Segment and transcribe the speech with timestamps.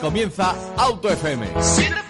[0.00, 2.09] comienza Auto FM.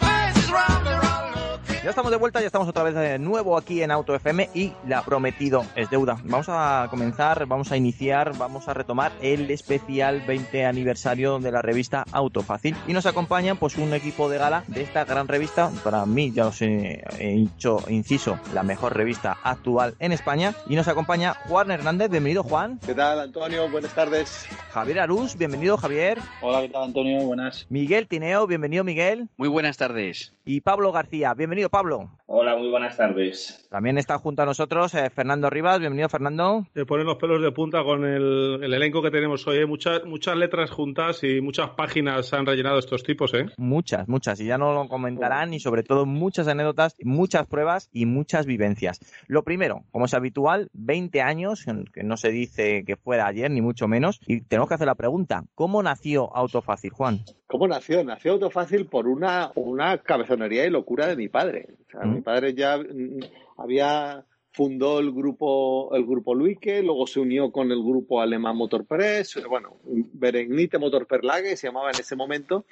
[1.83, 4.75] Ya estamos de vuelta, ya estamos otra vez de nuevo aquí en Auto FM y
[4.87, 6.19] la prometido es deuda.
[6.25, 11.62] Vamos a comenzar, vamos a iniciar, vamos a retomar el especial 20 aniversario de la
[11.62, 15.71] revista Auto Fácil y nos acompaña pues un equipo de gala de esta gran revista,
[15.83, 20.77] para mí ya os he, he dicho, inciso, la mejor revista actual en España y
[20.77, 22.79] nos acompaña Juan Hernández, bienvenido Juan.
[22.85, 23.71] ¿Qué tal Antonio?
[23.71, 24.47] Buenas tardes.
[24.74, 26.19] Javier Arús, bienvenido Javier.
[26.43, 27.23] Hola, ¿qué tal Antonio?
[27.23, 27.65] Buenas.
[27.71, 29.30] Miguel Tineo, bienvenido Miguel.
[29.38, 30.35] Muy buenas tardes.
[30.45, 32.10] Y Pablo García, bienvenido Pablo.
[32.26, 33.66] Hola, muy buenas tardes.
[33.71, 35.80] También está junto a nosotros eh, Fernando Rivas.
[35.80, 36.66] Bienvenido, Fernando.
[36.73, 39.59] Te ponen los pelos de punta con el, el elenco que tenemos hoy.
[39.59, 39.66] ¿eh?
[39.66, 43.46] Muchas, muchas letras juntas y muchas páginas han rellenado estos tipos, ¿eh?
[43.57, 44.40] Muchas, muchas.
[44.40, 45.54] Y ya no lo comentarán.
[45.54, 49.01] Y sobre todo muchas anécdotas, muchas pruebas y muchas vivencias.
[49.27, 53.60] Lo primero, como es habitual, 20 años, que no se dice que fuera ayer, ni
[53.60, 54.21] mucho menos.
[54.27, 57.24] Y tenemos que hacer la pregunta, ¿cómo nació Autofácil, Juan?
[57.46, 58.05] ¿Cómo nació?
[58.05, 61.60] Nació Autofácil por una, una cabezonería y locura de mi padre.
[61.69, 63.21] O sea, mi padre ya mm,
[63.59, 69.41] había fundó el grupo el grupo Luike, luego se unió con el grupo alemán Motorpress,
[69.49, 72.65] bueno, Beregnite Motorperlage se llamaba en ese momento,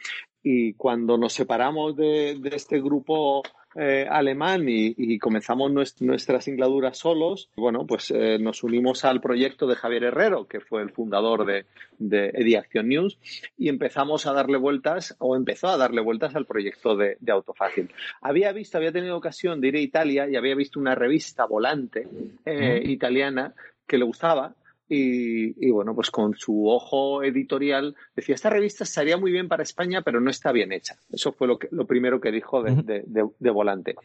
[0.42, 3.42] y cuando nos separamos de, de este grupo
[3.74, 9.20] eh, alemán y, y comenzamos nues- nuestras singladuras solos, bueno, pues eh, nos unimos al
[9.20, 11.66] proyecto de Javier Herrero, que fue el fundador de,
[11.98, 13.18] de Eddie Action News,
[13.56, 17.90] y empezamos a darle vueltas, o empezó a darle vueltas al proyecto de, de Autofácil.
[18.20, 22.08] Había visto, había tenido ocasión de ir a Italia y había visto una revista volante
[22.46, 23.54] eh, italiana
[23.86, 24.54] que le gustaba.
[24.88, 29.62] Y, y, bueno, pues con su ojo editorial decía, esta revista estaría muy bien para
[29.62, 30.96] España, pero no está bien hecha.
[31.12, 33.96] Eso fue lo, que, lo primero que dijo de, de, de, de Volante.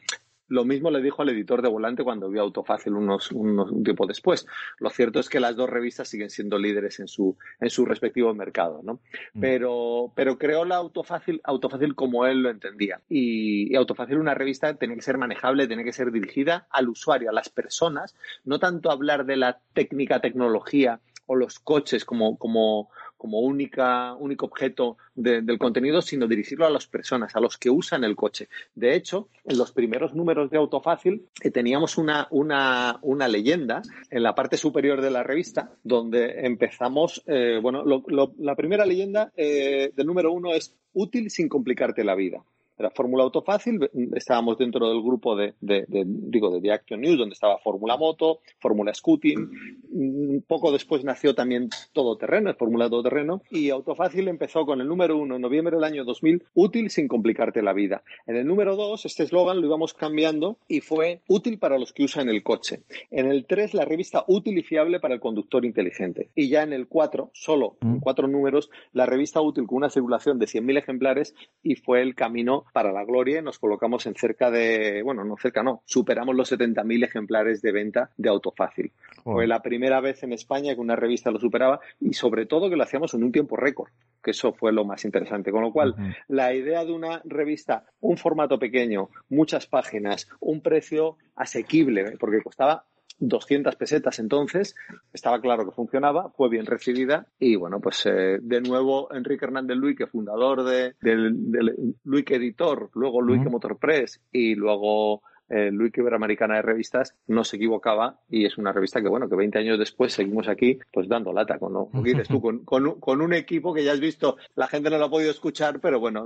[0.53, 4.05] Lo mismo le dijo al editor de Volante cuando vio Autofácil unos, unos, un tiempo
[4.05, 4.45] después.
[4.77, 8.31] Lo cierto es que las dos revistas siguen siendo líderes en su, en su respectivo
[8.35, 8.99] mercado, ¿no?
[9.33, 9.39] Mm.
[9.39, 13.01] Pero, pero creó la Autofácil, Autofácil como él lo entendía.
[13.09, 17.31] Y, y Autofácil, una revista, tenía que ser manejable, tenía que ser dirigida al usuario,
[17.31, 18.15] a las personas,
[18.45, 22.89] no tanto hablar de la técnica, tecnología o los coches como, como,
[23.23, 27.69] como única, único objeto de, del contenido, sino dirigirlo a las personas, a los que
[27.69, 28.49] usan el coche.
[28.75, 34.23] De hecho, en los primeros números de Autofácil eh, teníamos una, una, una, leyenda en
[34.23, 38.03] la parte superior de la revista donde empezamos, eh, bueno, lo,
[38.39, 42.43] la primera leyenda eh, del número uno es útil sin complicarte la vida
[42.77, 43.79] era Fórmula Auto Fácil,
[44.15, 47.97] estábamos dentro del grupo de, de, de digo, de The Action News, donde estaba Fórmula
[47.97, 49.49] Moto, Fórmula Scooting,
[49.91, 55.35] un poco después nació también Todoterreno, Fórmula Todoterreno, y Autofácil empezó con el número uno
[55.35, 58.03] en noviembre del año 2000, útil sin complicarte la vida.
[58.25, 62.03] En el número dos, este eslogan lo íbamos cambiando y fue útil para los que
[62.03, 62.81] usan el coche.
[63.11, 66.29] En el tres, la revista útil y fiable para el conductor inteligente.
[66.35, 70.39] Y ya en el cuatro, solo en cuatro números, la revista útil con una circulación
[70.39, 75.01] de 100.000 ejemplares y fue el camino para la gloria nos colocamos en cerca de,
[75.03, 78.91] bueno, no cerca, no, superamos los 70.000 ejemplares de venta de Autofácil.
[79.23, 79.33] Oh.
[79.33, 82.75] Fue la primera vez en España que una revista lo superaba y sobre todo que
[82.75, 83.89] lo hacíamos en un tiempo récord,
[84.23, 85.51] que eso fue lo más interesante.
[85.51, 86.15] Con lo cual, uh -huh.
[86.27, 92.85] la idea de una revista, un formato pequeño, muchas páginas, un precio asequible, porque costaba
[93.19, 94.75] 200 pesetas entonces,
[95.13, 99.77] estaba claro que funcionaba, fue bien recibida y bueno, pues eh, de nuevo Enrique Hernández
[99.77, 103.51] Luique, fundador de, del, del Luique Editor, luego Luique uh -huh.
[103.51, 105.21] Motorpress y luego
[105.53, 109.35] eh, Luique Iberoamericana de Revistas, no se equivocaba y es una revista que bueno, que
[109.35, 111.89] 20 años después seguimos aquí pues dando lata con, ¿no?
[112.03, 115.05] dices tú, con, con, con, un equipo que ya has visto, la gente no lo
[115.05, 116.25] ha podido escuchar, pero bueno,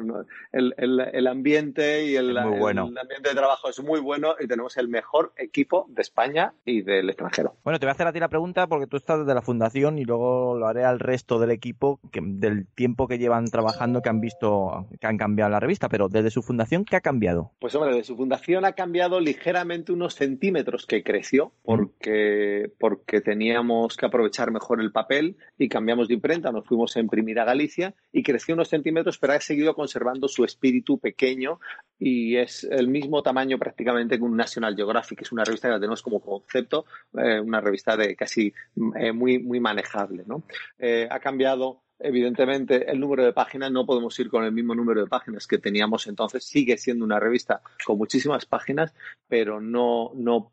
[0.52, 2.88] el, el, el ambiente y el, bueno.
[2.88, 6.82] el, ambiente de trabajo es muy bueno y tenemos el mejor equipo de España y
[6.82, 7.56] del extranjero.
[7.64, 9.98] Bueno, te voy a hacer a ti la pregunta porque tú estás desde la fundación
[10.00, 14.10] y luego lo haré al resto del equipo que, del tiempo que llevan trabajando que
[14.10, 17.52] han visto que han cambiado la revista, pero desde su fundación, ¿qué ha cambiado?
[17.60, 23.98] Pues hombre, desde su fundación ha cambiado ligeramente unos centímetros que creció porque, porque teníamos
[23.98, 27.96] que aprovechar mejor el papel y cambiamos de imprenta, nos fuimos a imprimir a Galicia
[28.12, 31.60] y creció unos centímetros, pero ha seguido conservando su espíritu pequeño
[32.00, 35.80] y es el mismo tamaño prácticamente que un National Geographic, es una revista que la
[35.80, 36.86] tenemos como concepto,
[37.18, 38.54] eh, una revista de casi
[39.00, 40.24] eh, muy, muy manejable.
[40.26, 40.44] ¿no?
[40.78, 45.02] Eh, ha cambiado evidentemente el número de páginas no podemos ir con el mismo número
[45.02, 46.44] de páginas que teníamos entonces.
[46.44, 48.94] Sigue siendo una revista con muchísimas páginas,
[49.28, 50.52] pero no, no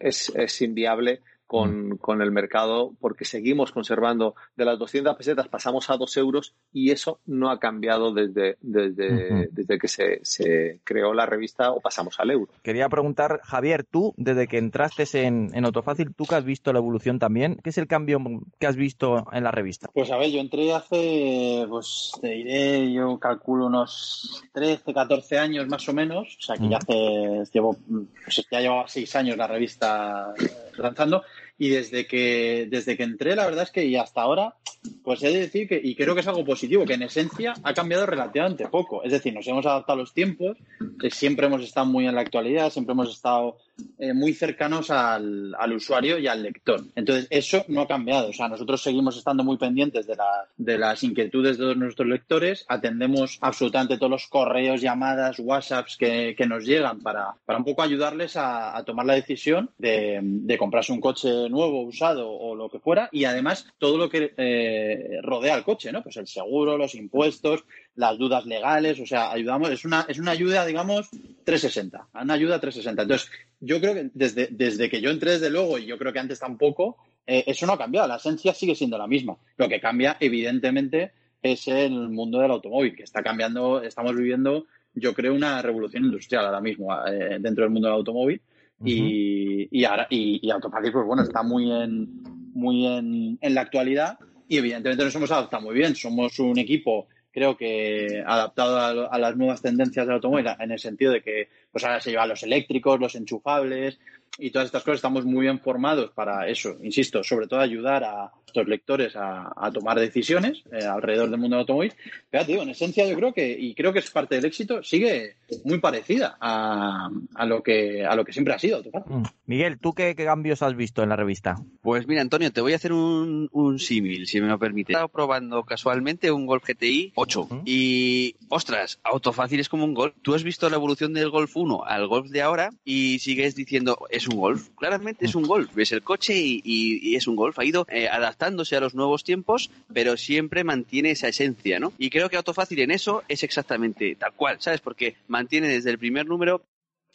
[0.00, 1.96] es, es inviable con, Mm.
[1.98, 6.90] con, el mercado porque seguimos conservando de las 200 pesetas pasamos a 2 euros y
[6.90, 12.18] eso no ha cambiado desde, desde, desde que se, se, creó la revista o pasamos
[12.18, 12.52] al euro.
[12.62, 16.78] Quería preguntar, Javier, tú desde que entraste en, en Autofácil, tú que has visto la
[16.78, 18.18] evolución también, ¿qué es el cambio
[18.58, 19.88] que has visto en la revista?
[19.92, 25.68] Pues a ver, yo entré hace, pues te diré, yo calculo unos 13, 14 años
[25.68, 27.76] más o menos, o sea que ya hace, llevo,
[28.24, 30.34] pues ya llevaba 6 años la revista
[30.76, 31.22] lanzando
[31.58, 34.54] y desde que desde que entré la verdad es que y hasta ahora
[35.02, 37.74] pues he de decir que y creo que es algo positivo que en esencia ha
[37.74, 39.02] cambiado relativamente poco.
[39.02, 40.58] Es decir nos hemos adaptado a los tiempos
[41.00, 43.56] que siempre hemos estado muy en la actualidad siempre hemos estado
[43.98, 46.82] eh, muy cercanos al, al, usuario y al lector.
[46.94, 48.28] Entonces eso no ha cambiado.
[48.28, 52.64] O sea nosotros seguimos estando muy pendientes de, la, de las inquietudes de nuestros lectores.
[52.68, 57.82] Atendemos absolutamente todos los correos llamadas whatsapps que, que nos llegan para, para un poco
[57.82, 62.68] ayudarles a, a tomar la decisión de, de comprarse un coche nuevo, usado o lo
[62.68, 66.02] que fuera, y además todo lo que eh, rodea al coche, ¿no?
[66.02, 67.64] Pues el seguro, los impuestos,
[67.96, 71.08] las dudas legales, o sea, ayudamos, es una, es una ayuda, digamos,
[71.44, 73.02] 360, una ayuda 360.
[73.02, 76.18] Entonces, yo creo que desde, desde que yo entré, desde luego, y yo creo que
[76.18, 79.36] antes tampoco, eh, eso no ha cambiado, la esencia sigue siendo la misma.
[79.56, 81.12] Lo que cambia, evidentemente,
[81.42, 86.46] es el mundo del automóvil, que está cambiando, estamos viviendo, yo creo, una revolución industrial
[86.46, 88.40] ahora mismo eh, dentro del mundo del automóvil.
[88.78, 88.88] Uh -huh.
[88.90, 92.22] y, y, ahora, y, y pues bueno, está muy en,
[92.52, 94.18] muy en, en, la actualidad
[94.48, 95.94] y evidentemente nos hemos adaptado muy bien.
[95.94, 100.78] Somos un equipo, creo que adaptado a, a las nuevas tendencias del automóvil en el
[100.78, 103.98] sentido de que pues ahora se llevan los eléctricos, los enchufables
[104.38, 104.96] y todas estas cosas.
[104.96, 109.70] Estamos muy bien formados para eso, insisto, sobre todo ayudar a nuestros lectores a, a
[109.70, 111.92] tomar decisiones eh, alrededor del mundo del automóvil.
[112.30, 115.36] Pero digo, en esencia yo creo que, y creo que es parte del éxito, sigue
[115.64, 118.82] muy parecida a, a lo, que, a lo que siempre ha sido.
[119.06, 119.22] Mm.
[119.46, 121.56] Miguel, ¿tú qué, qué, cambios has visto en la revista?
[121.82, 124.92] Pues mira, Antonio, te voy a hacer un, un símil, si me lo permite.
[124.92, 127.62] He estado probando casualmente un Golf GTI 8 ¿Mm?
[127.64, 130.14] y, ostras, autofácil es como un Golf.
[130.22, 133.98] Tú has visto la evolución del Golf 1 al Golf de ahora y sigues diciendo,
[134.10, 134.68] es un Golf.
[134.76, 135.74] Claramente es un Golf.
[135.74, 137.58] Ves el coche y, y, y es un Golf.
[137.58, 141.92] Ha ido eh, adaptándose a los nuevos tiempos, pero siempre mantiene esa esencia, ¿no?
[141.98, 144.80] Y creo que Autofácil en eso es exactamente tal cual, ¿sabes?
[144.80, 146.62] Porque mantiene desde el primer número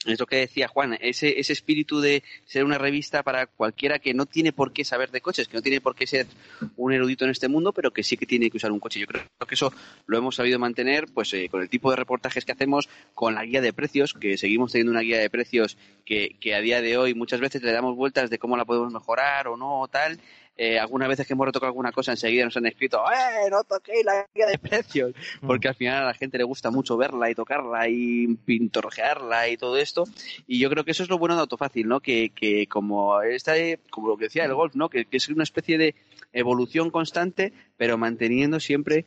[0.06, 4.14] es lo que decía Juan, ese, ese espíritu de ser una revista para cualquiera que
[4.14, 6.28] no tiene por qué saber de coches, que no tiene por qué ser
[6.76, 9.00] un erudito en este mundo, pero que sí que tiene que usar un coche.
[9.00, 9.72] Yo creo que eso
[10.08, 13.46] lo hemos sabido mantener pues eh, con el tipo de reportajes que hacemos, con la
[13.46, 16.98] guía de precios, que seguimos teniendo una guía de precios que, que a día de
[16.98, 20.20] hoy muchas veces le damos vueltas de cómo la podemos mejorar o no o tal,
[20.64, 24.06] eh, algunas veces que hemos retocado alguna cosa enseguida nos han escrito ¡eh, no toquéis
[24.06, 25.12] la guía de precios!
[25.42, 29.58] Porque al final a la gente le gusta mucho verla y tocarla y pintorrearla y
[29.58, 30.04] todo esto
[30.46, 32.00] y yo creo que eso es lo bueno de Autofácil, ¿no?
[32.00, 33.54] Que, que como esta,
[33.90, 34.88] como lo que decía el golf, ¿no?
[34.88, 35.96] Que, que es una especie de
[36.32, 39.06] evolución constante pero manteniendo siempre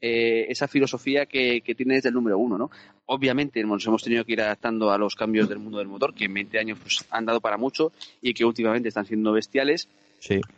[0.00, 2.70] eh, esa filosofía que, que, tiene desde el número uno, ¿no?
[3.06, 6.26] Obviamente nos hemos tenido que ir adaptando a los cambios del mundo del motor, que
[6.26, 7.90] en 20 años pues, han dado para mucho
[8.20, 9.88] y que últimamente están siendo bestiales.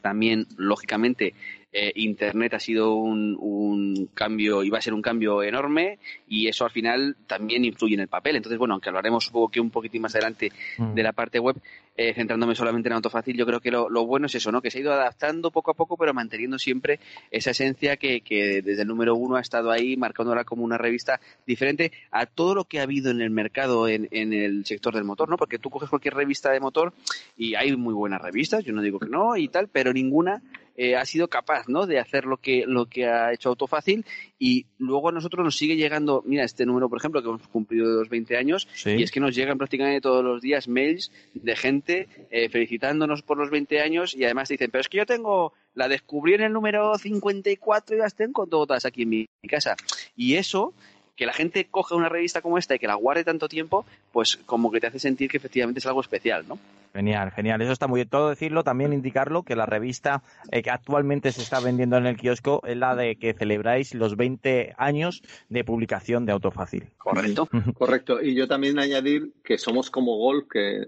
[0.03, 1.35] También, lógicamente,
[1.77, 5.99] eh, Internet ha sido un, un, cambio y va a ser un cambio enorme
[6.29, 8.37] y eso al final también influye en el papel.
[8.37, 10.95] Entonces, bueno, aunque hablaremos supongo que un poquitín más adelante mm.
[10.95, 11.57] de la parte web,
[11.97, 14.63] eh, centrándome solamente en Autofácil, yo creo que lo, lo, bueno es eso, ¿no?
[14.63, 17.01] Que se ha ido adaptando poco a poco, pero manteniendo siempre
[17.33, 21.21] esa esencia que, que desde el número uno ha estado ahí, marcándola como una revista
[21.45, 25.05] diferente a todo lo que ha habido en el mercado en, en el sector del
[25.05, 25.37] motor, ¿no?
[25.37, 26.93] Porque tú coges cualquier revista de motor
[27.37, 30.41] y hay muy buenas revistas, yo no digo que no y tal, pero ninguna
[30.77, 31.87] eh, ha sido capaz ¿no?
[31.87, 34.05] de hacer lo que, lo que ha hecho Autofácil
[34.39, 37.87] y luego a nosotros nos sigue llegando, mira, este número, por ejemplo, que hemos cumplido
[37.87, 38.91] los 20 años, Sí.
[38.91, 43.39] y es que nos llegan prácticamente todos los días mails de gente eh, felicitándonos por
[43.39, 46.53] los 20 años y además dicen, pero es que yo tengo, la descubrí en el
[46.53, 49.77] número 54 y las tengo todas aquí en mi casa.
[50.17, 50.75] Y eso
[51.17, 54.37] que la gente coge una revista como esta y que la guarde tanto tiempo, pues
[54.47, 56.59] como que te hace sentir que efectivamente es algo especial, ¿no?
[56.95, 57.61] Genial, genial.
[57.61, 58.09] Eso está muy bien.
[58.09, 60.23] Todo decirlo, también indicarlo que la revista
[60.53, 64.17] eh, que actualmente se está vendiendo en el kiosco es la de que celebráis los
[64.17, 66.91] 20 años de publicación de Autofácil.
[66.99, 67.49] Correcto.
[67.75, 68.23] Correcto.
[68.23, 70.87] Y yo también añadir que somos como Golf, que eh,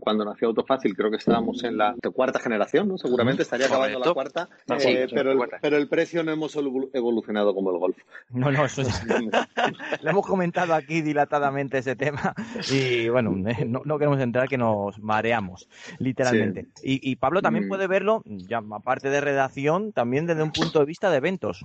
[0.00, 2.96] cuando nació Autofácil creo que estábamos en la cuarta generación, ¿no?
[2.96, 5.58] Seguramente estaría acabando la cuarta, Ah, eh, sí, pero, el, cuarta.
[5.60, 7.98] pero el precio no hemos evolucionado como el Golf.
[8.30, 9.02] No, no, eso es...
[10.02, 12.34] Lo hemos comentado aquí dilatadamente ese tema
[12.70, 15.41] y bueno, eh, no, no queremos entrar que nos mareamos.
[15.98, 16.68] Literalmente.
[16.82, 17.68] Y, y, Pablo también mm.
[17.68, 21.64] puede verlo, ya aparte de redacción, también desde un punto de vista de eventos.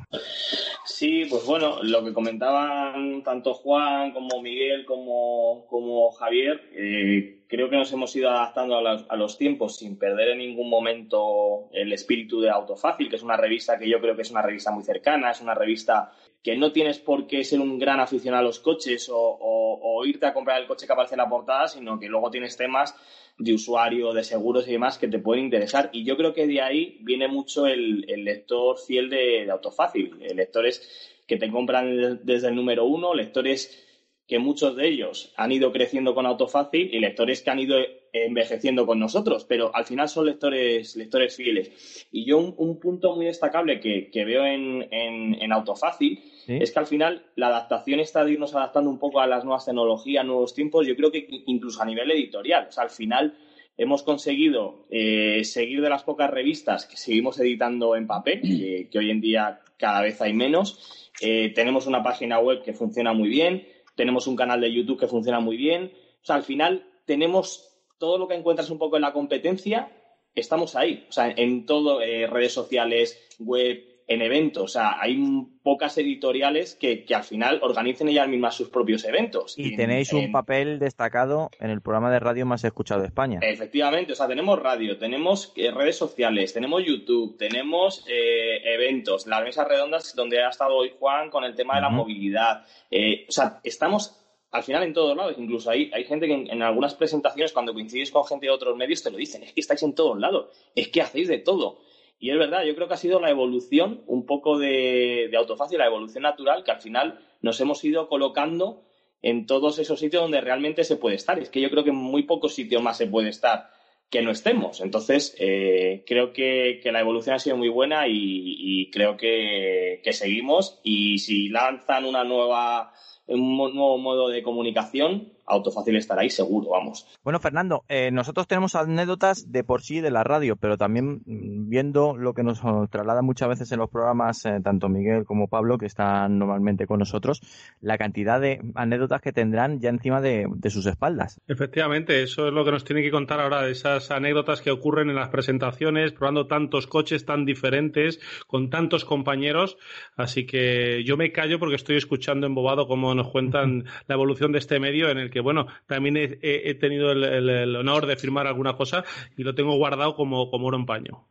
[0.86, 7.70] Sí, pues bueno, lo que comentaban tanto Juan como Miguel como, como Javier, eh, creo
[7.70, 12.42] que nos hemos ido adaptando a los, tiempos sin perder en ningún momento el espíritu
[12.42, 15.32] de Autofácil, que es una revista que yo creo que es una revista muy cercana,
[15.32, 16.12] es una revista
[16.48, 20.34] que no tienes por qué ser un gran aficionado a los coches o, irte a
[20.34, 22.96] comprar el coche que aparece en la portada, sino que luego tienes temas
[23.38, 25.90] de usuario, de seguros y demás que te pueden interesar.
[25.92, 30.18] Y yo creo que de ahí viene mucho el, lector fiel de, Autofácil.
[30.34, 33.86] Lectores que te compran desde el número uno, lectores
[34.26, 37.76] que muchos de ellos han ido creciendo con Autofácil y lectores que han ido
[38.14, 42.08] envejeciendo con nosotros, pero al final son lectores, lectores fieles.
[42.10, 47.26] Y yo un, punto muy destacable que, veo en, en, Autofácil es que al final
[47.36, 50.96] la adaptación está de irnos adaptando un poco a las nuevas tecnologías, nuevos tiempos, yo
[50.96, 52.68] creo que incluso a nivel editorial.
[52.70, 53.38] O sea, al final
[53.78, 58.42] hemos conseguido eh, seguir de las pocas revistas que seguimos editando en papel,
[58.92, 61.12] que, hoy en día cada vez hay menos.
[61.22, 65.08] Eh, tenemos una página web que funciona muy bien, tenemos un canal de YouTube que
[65.08, 65.92] funciona muy bien.
[66.22, 69.92] O sea, al final tenemos todo lo que encuentras un poco en la competencia,
[70.36, 71.06] estamos ahí.
[71.10, 74.64] O sea, en todo, eh, redes sociales, web, en eventos.
[74.64, 75.18] O sea, hay
[75.62, 79.54] pocas editoriales que, al final organicen ellas mismas sus propios eventos.
[79.58, 83.40] Y, tenéis un papel destacado en el programa de radio más escuchado de España.
[83.42, 89.44] Efectivamente, o sea, tenemos radio, tenemos eh, redes sociales, tenemos YouTube, tenemos eh, eventos, las
[89.44, 92.66] mesas redondas donde ha estado hoy Juan con el tema de la movilidad.
[92.92, 96.96] o sea, estamos al final en todos lados, incluso hay, hay gente que en, algunas
[96.96, 99.94] presentaciones, cuando coincides con gente de otros medios, te lo dicen, es que estáis en
[99.94, 101.80] todos lados, es que hacéis de todo.
[102.20, 105.78] Y es verdad, yo creo que ha sido la evolución un poco de, de autofácil,
[105.78, 108.84] la evolución natural, que al final nos hemos ido colocando
[109.22, 111.40] en todos esos sitios donde realmente se puede estar.
[111.40, 113.70] Es que yo creo que en muy pocos sitios más se puede estar
[114.10, 114.82] que no estemos.
[114.82, 120.80] Entonces, eh, creo que, la evolución ha sido muy buena y, creo que, que, seguimos.
[120.84, 122.94] Y si lanzan una nueva
[123.28, 127.08] un nuevo modo de comunicación, Autofácil estará ahí seguro, vamos.
[127.24, 131.70] Bueno, Fernando, eh, nosotros tenemos anécdotas de por sí de la radio, pero también mm,
[131.70, 135.78] viendo lo que nos traslada muchas veces en los programas, eh, tanto Miguel como Pablo,
[135.78, 137.42] que están normalmente con nosotros,
[137.82, 141.40] la cantidad de anécdotas que tendrán ya encima de, sus espaldas.
[141.48, 145.10] Efectivamente, eso es lo que nos tiene que contar ahora, de esas anécdotas que ocurren
[145.10, 149.78] en las presentaciones, probando tantos coches tan diferentes, con tantos compañeros.
[150.18, 154.60] Así que yo me callo porque estoy escuchando embobado cómo nos cuentan la evolución de
[154.60, 158.76] este medio en el que que bueno, también he, tenido el, honor de firmar alguna
[158.76, 159.04] cosa
[159.36, 161.28] y lo tengo guardado como, como oro en paño.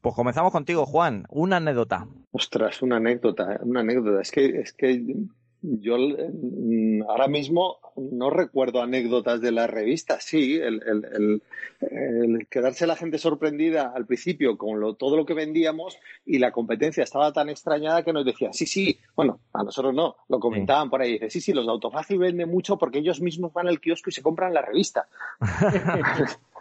[0.00, 1.24] Pues comenzamos contigo, Juan.
[1.28, 2.08] Una anécdota.
[2.32, 4.20] Ostras, una anécdota, una anécdota.
[4.20, 5.04] Es que, es que
[5.62, 10.20] yo mm, ahora mismo no recuerdo anécdotas de la revista.
[10.20, 11.42] Sí, el,
[12.50, 17.32] quedarse la gente sorprendida al principio con todo lo que vendíamos y la competencia estaba
[17.32, 21.12] tan extrañada que nos decía, sí, sí, bueno, a nosotros no, lo comentaban por ahí.
[21.12, 24.12] Dice, sí, sí, los de Autofácil venden mucho porque ellos mismos van al kiosco y
[24.12, 25.06] se compran la revista.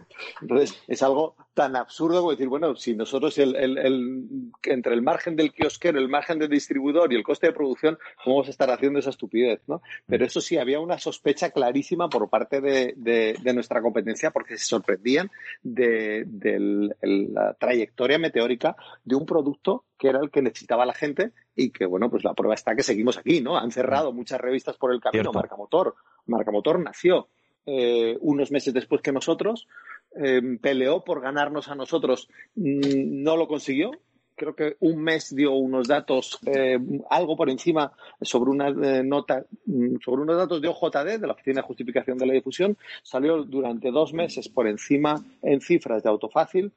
[0.41, 3.56] Entonces, es algo tan absurdo como decir, bueno, si nosotros el,
[4.63, 8.38] entre el margen del kiosquero, el margen del distribuidor y el coste de producción, ¿cómo
[8.38, 9.62] vamos a estar haciendo esa estupidez?
[9.68, 9.82] ¿no?
[10.08, 15.30] Pero eso sí, había una sospecha clarísima por parte de, nuestra competencia porque se sorprendían
[15.62, 16.25] de,
[17.01, 21.86] la trayectoria meteórica de un producto que era el que necesitaba la gente y que,
[21.86, 23.58] bueno, pues la prueba está que seguimos aquí, ¿no?
[23.58, 25.32] Han cerrado muchas revistas por el camino.
[25.32, 25.96] Marca Motor.
[26.25, 27.27] Marca Motor nació
[27.65, 29.68] eh, unos meses después que nosotros,
[30.15, 33.91] eh, peleó por ganarnos a nosotros, mm, no lo consiguió.
[34.36, 37.91] Creo que un mes dio unos datos, eh, algo por encima
[38.22, 38.72] sobre una
[39.03, 42.77] nota, mm, sobre unos datos de OJD, de la Oficina de Justificación de la Difusión.
[43.03, 46.72] Salió durante dos meses por encima en cifras de autofácil,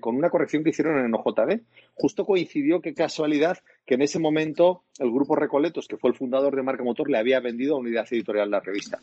[0.00, 1.60] con una corrección que hicieron en OJD.
[1.94, 6.54] Justo coincidió, qué casualidad, que en ese momento el grupo Recoletos, que fue el fundador
[6.54, 9.00] de Marca Motor, le había vendido a Unidad Editorial la revista.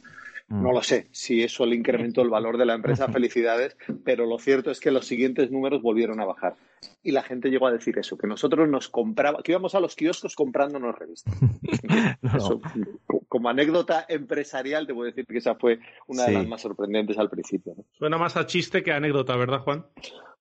[0.51, 0.74] No mm.
[0.74, 4.72] lo sé si eso le incrementó el valor de la empresa, felicidades, pero lo cierto
[4.72, 6.55] es que los siguientes números volvieron a bajar.
[7.03, 9.96] Y la gente llegó a decir eso, que nosotros nos compraba, que íbamos a los
[9.96, 11.34] kioscos comprándonos revistas.
[13.27, 17.29] como anécdota empresarial, te puedo decir que esa fue una de las más sorprendentes al
[17.29, 17.75] principio.
[17.93, 19.86] Suena más a chiste que a anécdota, ¿verdad, Juan?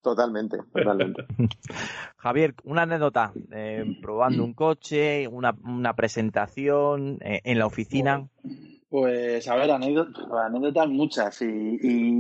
[0.03, 1.27] Totalmente, totalmente.
[2.17, 8.27] Javier, una anécdota, eh, probando un coche, una, una presentación eh, en la oficina.
[8.89, 11.79] Pues a ver, anécdotas, muchas y,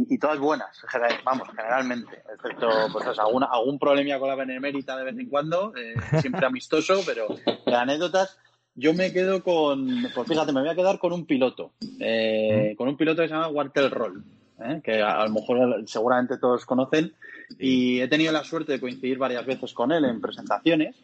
[0.08, 0.80] y, todas buenas,
[1.25, 5.94] vamos, generalmente, excepto pues, alguna, algún problemilla con la benemérita de vez en cuando, eh,
[6.20, 7.26] siempre amistoso, pero
[7.66, 8.38] de anécdotas
[8.76, 12.87] yo me quedo con, pues fíjate, me voy a quedar con un piloto, eh, con
[12.87, 14.22] un piloto que se llama Walter Roll.
[14.60, 14.80] ¿eh?
[14.82, 17.14] que a, lo mejor seguramente todos conocen,
[17.59, 20.97] y he tenido la suerte de coincidir varias veces con él en presentaciones.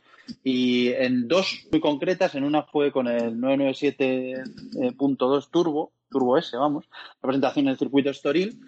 [0.43, 6.87] Y en dos muy concretas, en una fue con el 997.2 Turbo, Turbo S, vamos,
[7.23, 8.59] la presentación en el circuito Estoril,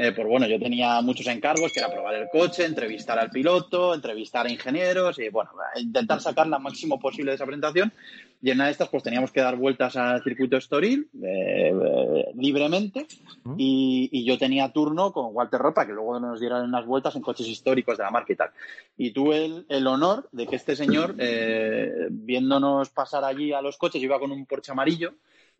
[0.00, 3.94] eh, pues bueno, yo tenía muchos encargos, que era probar el coche, entrevistar al piloto,
[3.94, 7.92] entrevistar a ingenieros y bueno, intentar sacar la máximo posible de esa presentación.
[8.40, 12.24] Y en una de estas, pues teníamos que dar vueltas al circuito Estoril eh, eh,
[12.36, 13.08] libremente
[13.56, 17.48] y, yo tenía turno con Walter Ropa, que luego nos dieran unas vueltas en coches
[17.48, 18.50] históricos de la marca y tal.
[18.96, 21.16] Y tuve el, el honor de que este señor,
[22.10, 25.14] viéndonos pasar allí a los coches, iba con un Porsche amarillo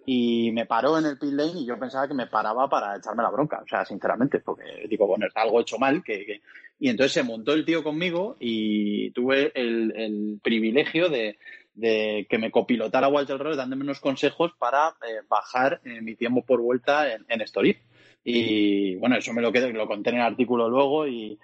[0.07, 3.23] y me paró en el pit lane y yo pensaba que me paraba para echarme
[3.23, 6.41] la bronca, o sea, sinceramente, porque digo, bueno, está algo hecho mal, que,
[6.81, 11.37] y entonces se montó el tío conmigo y tuve el, privilegio de,
[12.29, 16.61] que me copilotara Walter Roll dándome unos consejos para eh, bajar eh, mi tiempo por
[16.61, 17.77] vuelta en, en Story.
[18.25, 21.39] Y bueno, eso me lo quedé, lo conté en el artículo luego y,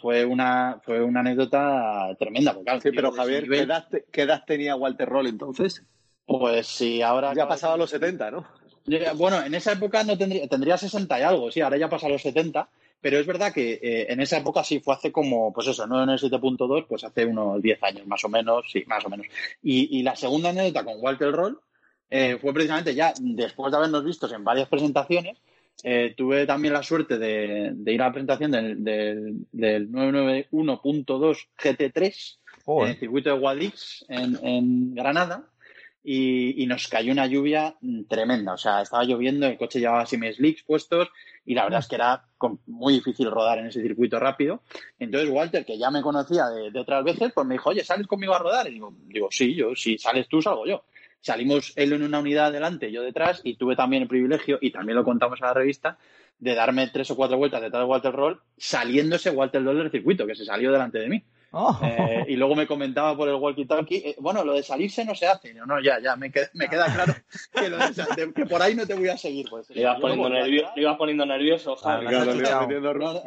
[0.00, 2.56] fue una fue una anécdota tremenda.
[2.82, 5.84] sí, pero Javier, ¿qué edad, ¿qué edad tenía Walter Roll entonces?
[6.26, 7.32] Pues sí, ahora.
[7.34, 8.46] Ya ha pasado a los 70, ¿no?
[9.16, 12.10] Bueno, en esa época no tendría, tendría 60 y algo, sí, ahora ya pasa a
[12.10, 12.68] los 70,
[13.00, 16.02] pero es verdad que eh, en esa época sí fue hace como, pues eso, no
[16.02, 19.26] en el 7.2, pues hace unos 10 años más o menos, sí, más o menos.
[19.62, 21.60] Y, la segunda anécdota con Walter Roll
[22.10, 25.36] eh, fue precisamente ya después de habernos visto en varias presentaciones,
[25.82, 32.88] eh, tuve también la suerte de, ir a la presentación del, del, 991.2 GT3 en
[32.88, 35.44] el circuito de Guadix en, en Granada
[36.08, 37.74] y, nos cayó una lluvia
[38.08, 38.52] tremenda.
[38.52, 41.08] O sea, estaba lloviendo, el coche llevaba semi slicks puestos
[41.44, 42.24] y la verdad es que era
[42.66, 44.62] muy difícil rodar en ese circuito rápido.
[45.00, 48.34] Entonces Walter, que ya me conocía de, otras veces, pues me dijo, oye, ¿sales conmigo
[48.34, 48.68] a rodar?
[48.68, 50.84] Y digo, digo, sí, yo, si sales tú, salgo yo.
[51.20, 54.96] Salimos él en una unidad adelante, yo detrás, y tuve también el privilegio, y también
[54.96, 55.98] lo contamos a la revista,
[56.38, 60.24] de darme tres o cuatro vueltas detrás de Walter Roll, saliéndose Walter Roll del circuito,
[60.24, 61.24] que se salió delante de mí.
[61.52, 61.78] Oh.
[61.82, 65.26] Eh, y luego me comentaba por el walkie-talkie, eh, bueno, lo de salirse no se
[65.26, 65.54] hace.
[65.54, 67.14] No, no, ya, ya, me, queda, me queda claro
[68.34, 69.46] que, por ahí no te voy a seguir.
[69.48, 69.70] Pues.
[69.70, 73.18] Le ibas poniendo, nervio, le ibas poniendo nervioso, ah, le ibas metiendo, ruedas.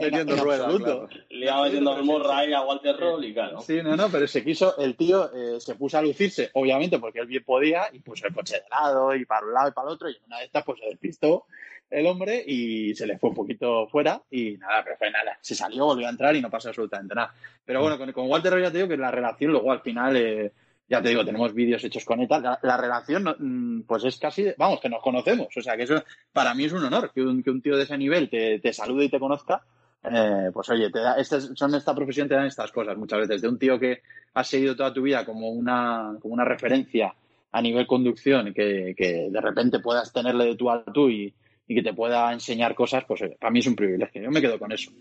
[1.29, 3.61] Le ibas metiendo el morra ahí a Walter Roll y claro.
[3.61, 7.19] Sí, no, no, pero se quiso, el tío eh, se puso a lucirse, obviamente, porque
[7.19, 9.87] él bien podía, y puso el coche de lado, y para un lado y para
[9.87, 11.45] el otro, y en una de estas pues se despistó
[11.89, 15.37] el hombre y se le fue un poquito fuera y nada, pero fue nada.
[15.41, 17.33] Se salió, volvió a entrar y no pasó absolutamente nada.
[17.65, 20.51] Pero bueno, con, con Walter ya te digo que la relación luego al final, eh,
[20.87, 22.39] ya te digo, tenemos vídeos hechos con ETA.
[22.39, 25.47] La, la, relación, mm, pues es casi, vamos, que nos conocemos.
[25.55, 27.83] O sea, que eso para mí es un honor que un, que un tío de
[27.83, 29.63] ese nivel te, te salude y te conozca.
[30.03, 33.41] Eh, pues oye, te da, este, son esta profesión te dan estas cosas muchas veces.
[33.41, 34.01] De un tío que
[34.33, 37.13] has seguido toda tu vida como una, como una referencia
[37.51, 41.33] a nivel conducción, que, que de repente puedas tenerle de tú a tú y,
[41.69, 44.23] y que te pueda enseñar cosas, pues para mí es un privilegio.
[44.23, 44.91] Yo me quedo con eso.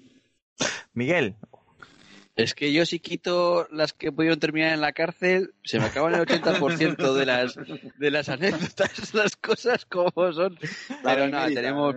[0.92, 1.34] Miguel.
[2.38, 6.14] Es que yo si quito las que pudieron terminar en la cárcel, se me acaban
[6.14, 7.56] el 80% de las,
[7.98, 10.56] de las anécdotas, las cosas como son.
[11.02, 11.96] Pero no, tenemos...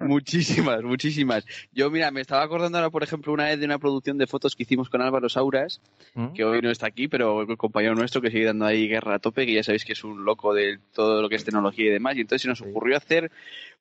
[0.00, 1.44] Muchísimas, muchísimas.
[1.72, 4.54] Yo, mira, me estaba acordando ahora, por ejemplo, una vez de una producción de fotos
[4.54, 5.80] que hicimos con Álvaro Sauras,
[6.14, 6.32] ¿Mm?
[6.34, 9.18] que hoy no está aquí, pero el compañero nuestro que sigue dando ahí guerra a
[9.18, 11.90] tope, que ya sabéis que es un loco de todo lo que es tecnología y
[11.90, 12.16] demás.
[12.16, 13.30] Y entonces se nos ocurrió hacer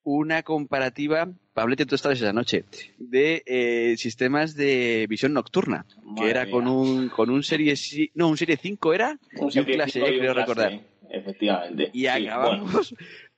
[0.03, 2.63] una comparativa, Pablete, tú estabas esa noche,
[2.97, 5.86] de eh, sistemas de visión nocturna,
[6.17, 7.75] que era con un, con un serie,
[8.13, 10.80] no, un serie 5 era, un y un clase, creo recordar.
[11.10, 11.89] Efectivamente.
[11.93, 12.93] Y acabamos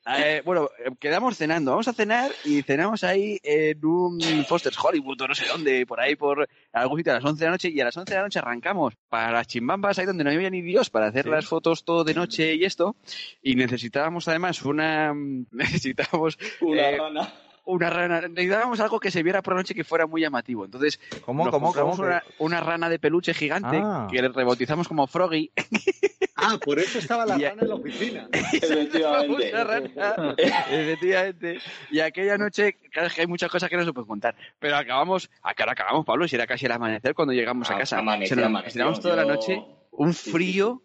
[0.08, 1.72] eh, bueno, eh, quedamos cenando.
[1.72, 6.00] Vamos a cenar y cenamos ahí en un Foster's Hollywood o no sé dónde, por
[6.00, 7.70] ahí, por algún sitio a las 11 de la noche.
[7.70, 10.50] Y a las 11 de la noche arrancamos para las chimbambas, ahí donde no había
[10.50, 12.96] ni Dios, para hacer las fotos todo de noche y esto.
[13.42, 15.14] Y necesitábamos además una.
[15.52, 16.38] Necesitábamos.
[16.62, 17.34] Una eh, rana
[17.70, 18.22] una rana.
[18.22, 20.66] Necesitábamos algo que se viera por la noche que fuera muy llamativo.
[20.66, 24.08] Entonces, ¿cómo, cómo, cómo una, una, rana de peluche gigante ah.
[24.10, 25.52] que le rebautizamos como Froggy.
[26.42, 28.30] Ah, por eso estaba la rana en la oficina.
[28.32, 29.52] Efectivamente.
[30.72, 31.60] Efectivamente.
[31.92, 34.36] Y aquella noche, claro, es que hay muchas cosas que no se pueden contar.
[34.58, 36.30] Pero acabamos, ¿a qué hora acabamos, Pablo?
[36.30, 37.98] Si era casi el amanecer cuando llegamos a ah, casa.
[37.98, 40.82] Amanecer, nos toda la noche, un frío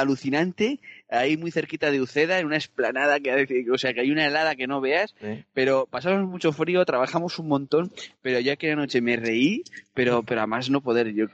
[0.00, 4.26] alucinante ahí muy cerquita de Uceda, en una esplanada que, o sea, que hay una
[4.26, 5.14] helada que no veas,
[5.54, 9.62] pero pasamos mucho frío, trabajamos un montón, pero ya que noche me reí,
[9.94, 11.12] pero, pero a más no poder.
[11.14, 11.26] Yo,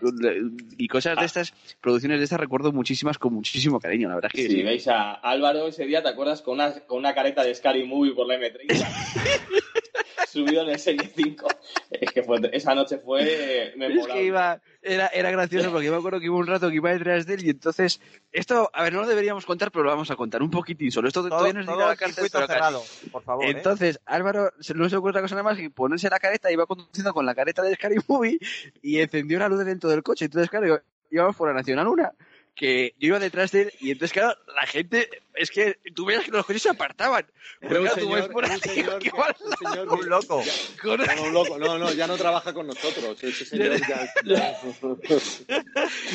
[0.76, 4.48] y cosas de estas, producciones de estas recuerdo muchísimas con muchísimo cariño, la verdad que
[4.48, 4.62] sí.
[4.62, 6.42] veis a Álvaro ese día, ¿te acuerdas?
[6.42, 8.62] Con una, con una careta de Scary Movie por la M30.
[10.28, 11.46] subido en el Serie 5.
[11.90, 14.00] Es que fue, esa noche fue memorable.
[14.00, 16.76] Es que iba, era, era gracioso porque yo me acuerdo que hubo un rato que
[16.76, 18.00] iba detrás de él y entonces,
[18.32, 21.08] esto, a ver, no lo deberíamos contar, pero lo vamos a contar un poquitín solo.
[21.08, 23.44] Esto Todo, todavía no es ni todo la el cárcel, pero cerrado, por favor.
[23.44, 23.50] ¿eh?
[23.50, 26.66] Entonces, Álvaro se- no se ocurre otra cosa nada más que ponerse la careta, iba
[26.66, 28.38] conduciendo con la careta de Scary Movie
[28.80, 30.24] y encendió la luz de dentro del coche.
[30.24, 32.12] Entonces, claro, íbamos por la Nacional 1,
[32.54, 36.24] que yo iba detrás de él y entonces, claro, la gente, es que tú veías
[36.24, 37.24] que los coches se apartaban.
[37.62, 40.42] Un claro, tú ves por un señor que- un señor Un loco.
[40.82, 41.58] con- No, un loco.
[41.58, 43.22] No, no, ya no trabaja con nosotros.
[43.24, 44.08] Ese señor ya-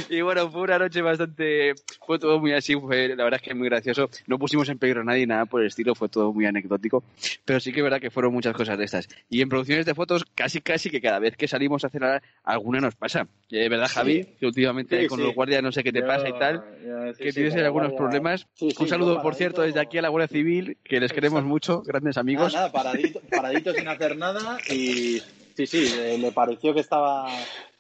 [0.10, 1.74] Y bueno, fue una noche bastante.
[2.06, 4.10] Fue todo muy así, fue la verdad es que muy gracioso.
[4.28, 7.04] No pusimos en peligro a nadie, nada por el estilo, fue todo muy anecdótico.
[7.46, 9.08] Pero sí que es verdad que fueron muchas cosas de estas.
[9.30, 12.80] Y en producciones de fotos, casi casi que cada vez que salimos a cenar, alguna
[12.80, 13.28] nos pasa.
[13.50, 14.26] ¿Verdad, Javi?
[14.40, 15.26] Que últimamente Sí, con sí.
[15.26, 16.64] los guardias no sé qué te Yo- pasa y tal.
[16.86, 18.48] yo- sí, que sí, como algunos guardia- problemas.
[18.56, 21.82] Sí, Un saludo, por cierto, desde aquí a la Guardia Civil, que les queremos mucho,
[21.84, 22.54] grandes amigos.
[22.54, 25.20] Nada, nada, paradito, paradito sin hacer nada y
[25.56, 27.28] sí, sí, le, pareció que estaba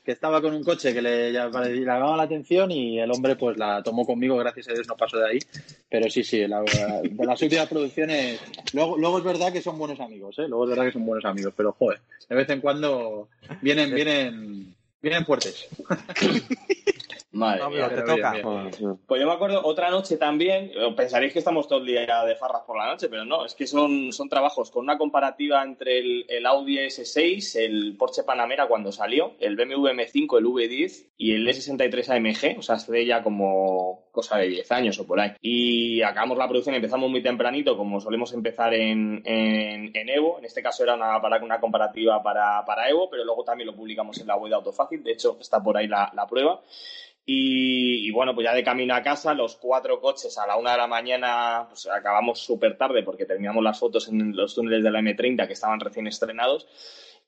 [0.03, 3.83] que estaba con un coche que le llamaba la atención y el hombre pues la
[3.83, 5.39] tomó conmigo, gracias a Dios no pasó de ahí,
[5.89, 8.39] pero sí, sí, la- de las últimas producciones,
[8.71, 10.47] luego, luego es verdad que son buenos amigos, ¿eh?
[10.47, 13.27] luego es verdad que son buenos amigos, pero joder, de vez en cuando
[13.61, 15.67] vienen, vienen, vienen fuertes.
[17.31, 17.87] Madre No, mía.
[17.89, 18.31] pero te bien, toca.
[18.31, 18.99] bien.
[19.05, 22.35] Pues yo me acuerdo otra noche también, eh, pensaréis que estamos todo el día de
[22.35, 25.99] farras por la noche, pero no, es que son, son trabajos con una comparativa entre
[25.99, 31.33] el, el Audi S6, el Porsche Panamera cuando salió, el BMW M5, el V10 y
[31.33, 35.33] el E63 AMG, o sea, hace ya como cosa de 10 años o por ahí.
[35.41, 40.45] Y acabamos la producción, empezamos muy tempranito, como solemos empezar en, en, en Evo, en
[40.45, 44.19] este caso era una, para, una comparativa para, para Evo, pero luego también lo publicamos
[44.19, 46.59] en la web de Autofácil, de hecho está por ahí la, la prueba.
[47.27, 50.71] Y, y bueno, pues ya de camino a casa, los cuatro coches a la una
[50.71, 54.89] de la mañana, pues acabamos súper tarde porque terminamos las fotos en los túneles de
[54.89, 56.65] la M30 que estaban recién estrenados.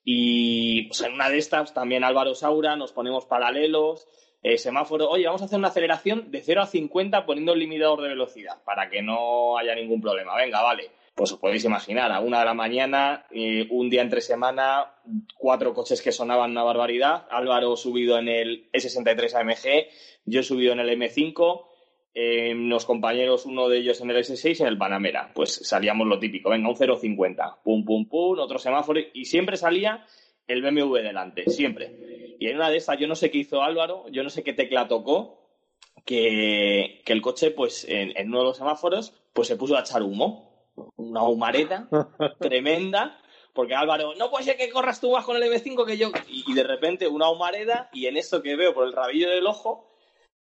[0.03, 4.07] Y pues en una de estas también Álvaro Saura, nos ponemos paralelos,
[4.41, 8.01] eh, semáforo, oye, vamos a hacer una aceleración de 0 a 50 poniendo el limitador
[8.01, 10.35] de velocidad para que no haya ningún problema.
[10.35, 10.91] Venga, vale.
[11.13, 14.93] Pues os podéis imaginar, a una de la mañana, eh, un día entre semana,
[15.37, 17.27] cuatro coches que sonaban una barbaridad.
[17.29, 19.89] Álvaro subido en el E63 AMG,
[20.23, 21.65] yo subido en el M5,
[22.13, 25.31] eh, los compañeros, uno de ellos en el S6 y en el Panamera.
[25.35, 30.05] Pues salíamos lo típico, venga, un 0,50, pum, pum, pum, otro semáforo, y siempre salía
[30.47, 32.18] el BMW delante, siempre.
[32.39, 34.53] Y en una de estas, yo no sé qué hizo Álvaro, yo no sé qué
[34.53, 35.39] tecla tocó,
[36.05, 39.81] que, que el coche, pues en, en uno de los semáforos, pues se puso a
[39.81, 41.89] echar humo, una humareda
[42.39, 43.19] tremenda.
[43.51, 46.11] Porque Álvaro, no puede ser que corras tú más con el M5 que yo.
[46.29, 49.45] Y, y de repente una humareda, y en esto que veo por el rabillo del
[49.45, 49.89] ojo,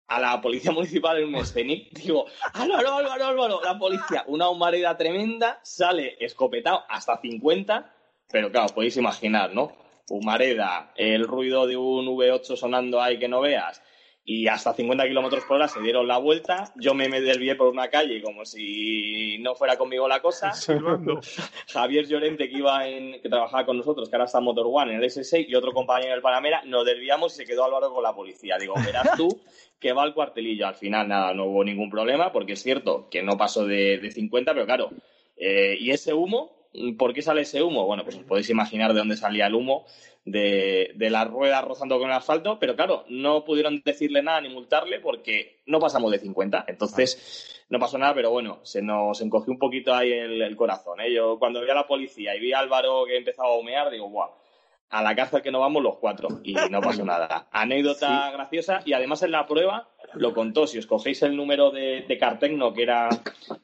[0.07, 1.91] a la policía municipal en un Scenic.
[1.91, 7.93] Digo, Álvaro, Álvaro, Álvaro, la policía, una humareda tremenda, sale escopetado hasta 50,
[8.31, 9.83] pero claro, podéis imaginar, ¿no?
[10.13, 13.81] Humareda, el ruido de un V8 sonando ahí que no veas,
[14.25, 16.71] y hasta 50 kilómetros por hora se dieron la vuelta.
[16.77, 20.53] Yo me, desvié por una calle como si no fuera conmigo la cosa.
[21.73, 24.93] Javier Llorente, que iba en, que trabajaba con nosotros, que ahora está en Motor One
[24.93, 28.03] en el S6, y otro compañero del Panamera, nos desviamos y se quedó Álvaro con
[28.03, 28.57] la policía.
[28.57, 29.41] Digo, verás tú
[29.79, 30.67] que va al cuartelillo.
[30.67, 34.11] Al final, nada, no hubo ningún problema, porque es cierto que no pasó de, de
[34.11, 34.91] 50, pero claro,
[35.35, 36.62] eh, ¿y ese humo?
[36.97, 37.85] ¿Por qué sale ese humo?
[37.85, 39.85] Bueno, pues os podéis imaginar de dónde salía el humo,
[40.25, 44.49] de, de las ruedas rozando con el asfalto, pero claro, no pudieron decirle nada ni
[44.49, 46.65] multarle porque no pasamos de 50.
[46.67, 51.01] Entonces, no pasó nada, pero bueno, se nos encogió un poquito ahí el, el corazón.
[51.01, 51.13] ¿eh?
[51.13, 54.09] Yo cuando vi a la policía y vi a Álvaro que empezaba a humear, digo,
[54.09, 54.31] guau,
[54.89, 56.27] a la cárcel que nos vamos los cuatro.
[56.43, 57.47] Y no pasó nada.
[57.51, 60.67] Anécdota graciosa y además en la prueba lo contó.
[60.67, 63.09] Si os cogéis el número de, de Cartecno, que era,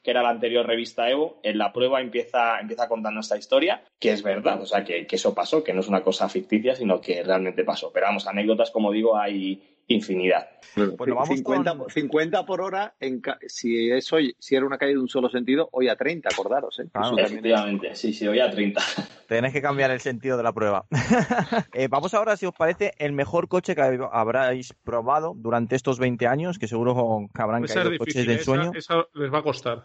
[0.02, 4.12] que era la anterior revista Evo, en la prueba empieza, empieza contando esta historia, que
[4.12, 7.00] es verdad, o sea, que, que eso pasó, que no es una cosa ficticia, sino
[7.00, 7.90] que realmente pasó.
[7.92, 10.48] Pero vamos, anécdotas, como digo, hay infinidad.
[10.76, 14.78] Bueno, vamos 50, con- 50 por hora, en ca- si, es hoy, si era una
[14.78, 16.78] calle de un solo sentido, hoy a 30, acordaros.
[16.78, 16.84] ¿eh?
[16.92, 18.80] Claro, también es- Efectivamente, sí, sí, hoy a 30.
[19.28, 20.86] Tenés que cambiar el sentido de la prueba.
[21.72, 25.98] Eh, vamos ahora, si os parece, el mejor coche que hab- habráis probado durante estos
[25.98, 28.26] 20 años, que seguro que habrán Puede caído coches difícil.
[28.26, 28.72] de Esa, ensueño.
[28.74, 29.84] esa les va a costar.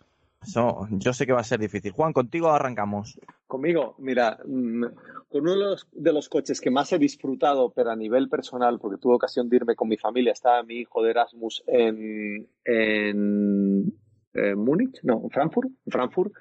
[0.91, 1.91] Yo sé que va a ser difícil.
[1.91, 3.19] Juan, contigo arrancamos.
[3.47, 4.83] Conmigo, mira, mm,
[5.29, 9.15] con uno de los, coches que más he disfrutado, pero a nivel personal, porque tuve
[9.15, 13.93] ocasión de irme con mi familia, estaba mi hijo de Erasmus en, en,
[14.33, 16.33] en Múnich, no, en Frankfurt, en Frankfurt,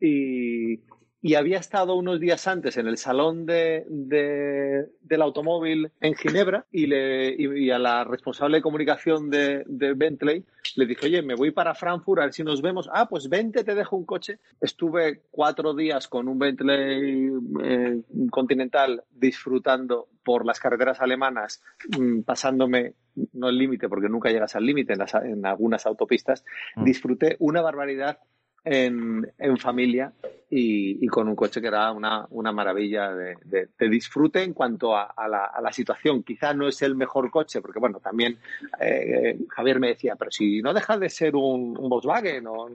[0.00, 0.78] y,
[1.26, 6.66] y había estado unos días antes en el salón de, de- del automóvil en Ginebra
[6.70, 10.44] y, le, y, y a la responsable de comunicación de, de Bentley
[10.76, 12.88] le dije, oye, me voy para Frankfurt a ver si nos vemos.
[12.92, 14.38] Ah, pues vente, te dejo un coche.
[14.60, 17.30] Estuve cuatro días con un Bentley
[17.64, 21.62] eh, Continental disfrutando por las carreteras alemanas,
[21.98, 22.94] mm, pasándome,
[23.32, 25.00] no el límite, porque nunca llegas al límite en,
[25.32, 26.44] en algunas autopistas.
[26.76, 26.84] Mm.
[26.84, 28.18] Disfruté una barbaridad
[28.66, 30.12] en, en familia
[30.50, 34.52] y, y con un coche que era una, una maravilla de, de- de disfrute en
[34.52, 36.22] cuanto a, a la, a la situación.
[36.24, 38.36] Quizá no es el mejor coche, porque bueno, también
[38.80, 42.68] eh, Javier me decía, pero si no deja de ser un, un Volkswagen o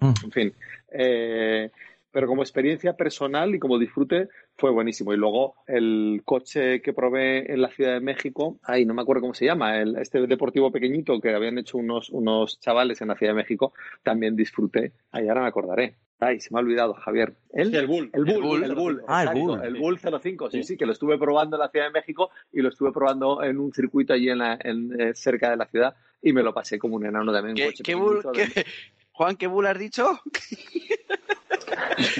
[0.00, 0.52] en fin.
[0.90, 1.70] Eh,
[2.10, 5.12] pero como experiencia personal y como disfrute fue buenísimo.
[5.12, 9.20] Y luego el coche que probé en la Ciudad de México, ay, no me acuerdo
[9.22, 13.16] cómo se llama, el, este deportivo pequeñito que habían hecho unos, unos chavales en la
[13.16, 14.92] Ciudad de México, también disfruté.
[15.10, 15.94] Ay, ahora me acordaré.
[16.18, 17.34] Ay, se me ha olvidado, Javier.
[17.52, 17.74] ¿El?
[17.74, 18.08] El Bull.
[18.14, 18.64] El Bull, El Bull.
[18.64, 19.60] el Bull, Ah, el Bull.
[19.62, 22.62] el Bull 05, sí, sí, que lo estuve probando en la Ciudad de México y
[22.62, 25.94] lo estuve probando en un circuito allí en la, en, eh, cerca de la ciudad
[26.22, 27.52] y me lo pasé como un enano también.
[27.52, 28.64] un ¿Qué, coche qué bull- qué-
[29.12, 30.18] Juan, ¿qué bull has dicho?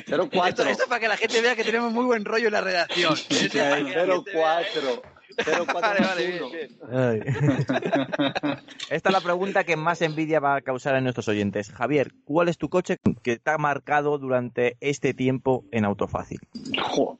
[0.06, 0.48] 04.
[0.48, 3.14] Esto, esto para que la gente vea que tenemos muy buen rollo en la redacción.
[3.30, 4.22] Eso para que la gente vea, ¿eh?
[4.32, 5.02] 04.
[5.36, 6.50] 04 Vale, vale, bien, uno.
[6.50, 6.68] bien.
[6.90, 7.20] Ay.
[8.90, 11.70] Esta es la pregunta que más envidia va a causar en nuestros oyentes.
[11.70, 16.38] Javier, ¿cuál es tu coche que te ha marcado durante este tiempo en Autofácil?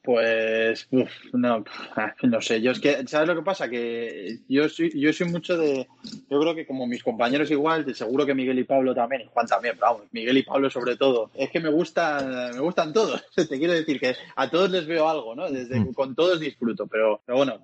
[0.03, 1.65] Pues, uf, no,
[1.97, 3.69] ah, no sé, yo es que, ¿sabes lo que pasa?
[3.69, 5.87] Que yo soy, yo soy mucho de,
[6.31, 9.27] yo creo que como mis compañeros igual, de seguro que Miguel y Pablo también, y
[9.33, 12.93] Juan también, pero vamos, Miguel y Pablo sobre todo, es que me gusta, me gustan
[12.93, 15.51] todos, te quiero decir que a todos les veo algo, ¿no?
[15.51, 15.93] Desde, Mm.
[15.93, 17.59] con todos disfruto, pero, pero bueno,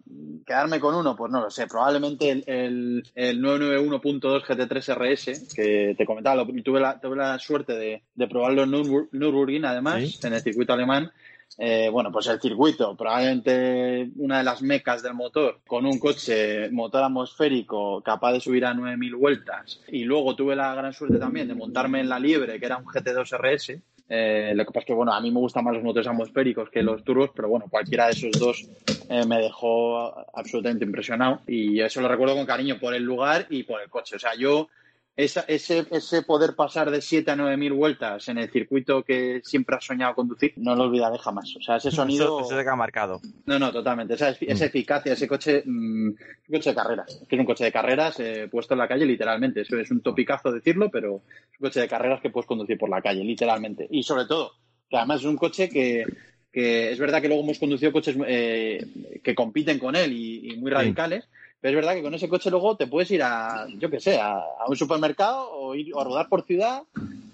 [0.46, 5.94] quedarme con uno, pues no lo sé, probablemente el, el, el 991.2 GT3 RS, que
[5.96, 10.02] te comentaba, lo- tuve, la, tuve la suerte de, de probarlo en Nürburg- Nürburgring, además,
[10.24, 11.10] en el circuito alemán,
[11.58, 16.70] eh, bueno, pues el circuito, probablemente una de las mecas del motor, con un coche
[16.70, 19.80] motor atmosférico capaz de subir a 9.000 vueltas.
[19.88, 22.84] Y luego tuve la gran suerte también de montarme en la Liebre, que era un
[22.86, 23.78] GT2 RS.
[24.08, 26.70] Eh, lo que pasa es que, bueno, a mí me gustan más los motores atmosféricos
[26.70, 28.68] que los turbos, pero bueno, cualquiera de esos dos
[29.08, 31.40] eh, me dejó absolutamente impresionado.
[31.46, 34.16] Y eso lo recuerdo con cariño por el lugar y por el coche.
[34.16, 34.68] O sea, yo
[35.16, 39.40] esa- ese, ese poder pasar de 7 a 9 mil vueltas en el circuito que
[39.44, 41.54] siempre has soñado conducir, no lo olvidaré jamás.
[41.56, 42.24] O sea, ese sonido.
[42.40, 43.20] Eso, eso te ha marcado.
[43.46, 44.14] No, no, totalmente.
[44.14, 46.16] Esa, esa eficacia, ese coche, mm, un
[46.50, 47.18] coche de carreras.
[47.22, 49.60] Es que es un coche de carreras eh, puesto en la calle, literalmente.
[49.62, 51.22] Eso es un topicazo decirlo, pero
[51.52, 53.86] es un coche de carreras que puedes conducir por la calle, literalmente.
[53.90, 54.52] Y sobre todo,
[54.88, 56.04] que además es un coche que,
[56.50, 58.84] que es verdad que luego hemos conducido coches eh,
[59.22, 61.24] que compiten con él y, y muy radicales.
[61.62, 64.18] Pero es verdad que con ese coche luego te puedes ir a, yo qué sé,
[64.18, 66.82] a, a un supermercado o ir o a rodar por ciudad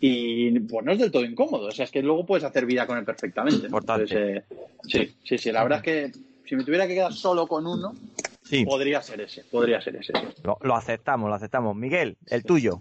[0.01, 1.69] y pues no es del todo incómodo.
[1.69, 3.67] O sea, es que luego puedes hacer vida con él perfectamente.
[3.67, 4.03] Importante.
[4.03, 5.51] Entonces, eh, sí, sí, sí.
[5.51, 6.13] La verdad es que
[6.47, 7.95] si me tuviera que quedar solo con uno,
[8.43, 9.45] Sí, podría ser ese.
[9.45, 10.13] Podría ser ese.
[10.15, 10.27] sí.
[10.45, 11.75] lo, lo aceptamos, lo aceptamos.
[11.75, 12.81] Miguel, el tuyo.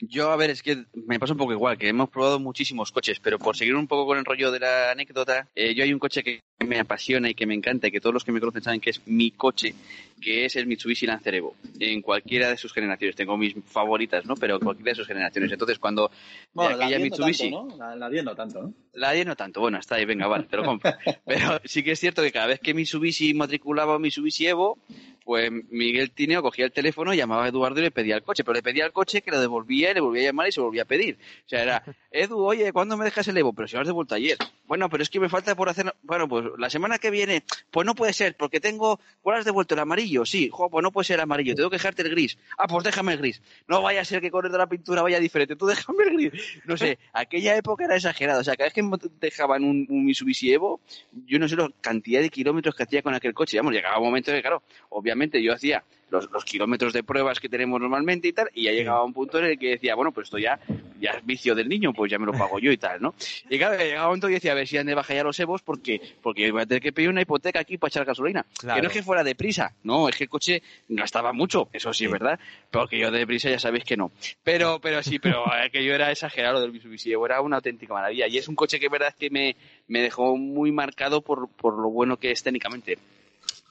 [0.00, 3.20] Yo, a ver, es que me pasa un poco igual, que hemos probado muchísimos coches,
[3.20, 6.00] pero por seguir un poco con el rollo de la anécdota, eh, yo hay un
[6.00, 8.64] coche que me apasiona y que me encanta y que todos los que me conocen
[8.64, 9.76] saben que es mi coche,
[10.22, 13.16] que es el Mitsubishi Lancer Evo, en cualquiera de sus generaciones.
[13.16, 14.34] Tengo mis favoritas, ¿no?
[14.36, 15.52] Pero cualquiera de sus generaciones.
[15.52, 16.10] Entonces, cuando
[16.54, 17.50] Bueno, la aquella 10 no Mitsubishi...
[17.50, 17.76] tanto, ¿no?
[17.76, 18.74] La, la 10 no tanto, ¿no?
[18.94, 20.92] La 10 no tanto, bueno, está ahí, venga, vale, te lo compro.
[21.26, 24.78] Pero sí que es cierto que cada vez que Mitsubishi matriculaba Mitsubishi Evo,
[25.24, 28.54] pues Miguel Tineo cogía el teléfono, llamaba a Eduardo y le pedía el coche, pero
[28.54, 30.82] le pedía el coche que lo devolvía y le volvía a llamar y se volvía
[30.82, 31.16] a pedir.
[31.46, 33.52] O sea, era, Edu, oye, ¿cuándo me dejas el Evo?
[33.52, 34.36] Pero si lo has devuelto ayer.
[34.66, 37.86] Bueno, pero es que me falta por hacer, bueno, pues la semana que viene, pues
[37.86, 39.74] no puede ser, porque tengo, ¿cuál has devuelto?
[39.74, 40.11] ¿El amarillo?
[40.24, 42.38] Sí, jo, pues no puede ser amarillo, tengo que dejarte el gris.
[42.58, 43.42] Ah, pues déjame el gris.
[43.66, 46.12] No vaya a ser que con el de la pintura vaya diferente, tú déjame el
[46.12, 46.32] gris.
[46.64, 48.40] No sé, aquella época era exagerada.
[48.40, 48.82] O sea, cada vez que
[49.20, 50.80] dejaban un, un Mitsubishi Evo,
[51.26, 53.56] yo no sé la cantidad de kilómetros que hacía con aquel coche.
[53.56, 57.48] Vamos, llegaba un momento que, claro, obviamente yo hacía los, los kilómetros de pruebas que
[57.48, 60.26] tenemos normalmente y tal, y ya llegaba un punto en el que decía, bueno, pues
[60.26, 60.60] esto ya,
[61.00, 63.14] ya es vicio del niño, pues ya me lo pago yo y tal, ¿no?
[63.48, 65.40] Y claro, llegaba un momento que decía, a ver si han de bajar ya los
[65.40, 68.44] Evos, porque, porque voy a tener que pedir una hipoteca aquí para echar gasolina.
[68.58, 68.76] Claro.
[68.76, 72.04] Que no es que fuera deprisa, no, es que el coche gastaba mucho, eso sí,
[72.04, 72.38] es verdad,
[72.70, 74.12] pero que yo de deprisa ya sabéis que no.
[74.44, 77.94] Pero, pero sí, pero eh, que yo era exagerado del Mitsubishi Evo, era una auténtica
[77.94, 78.26] maravilla.
[78.28, 79.56] Y es un coche que es verdad que me,
[79.88, 82.98] me dejó muy marcado por, por lo bueno que es técnicamente.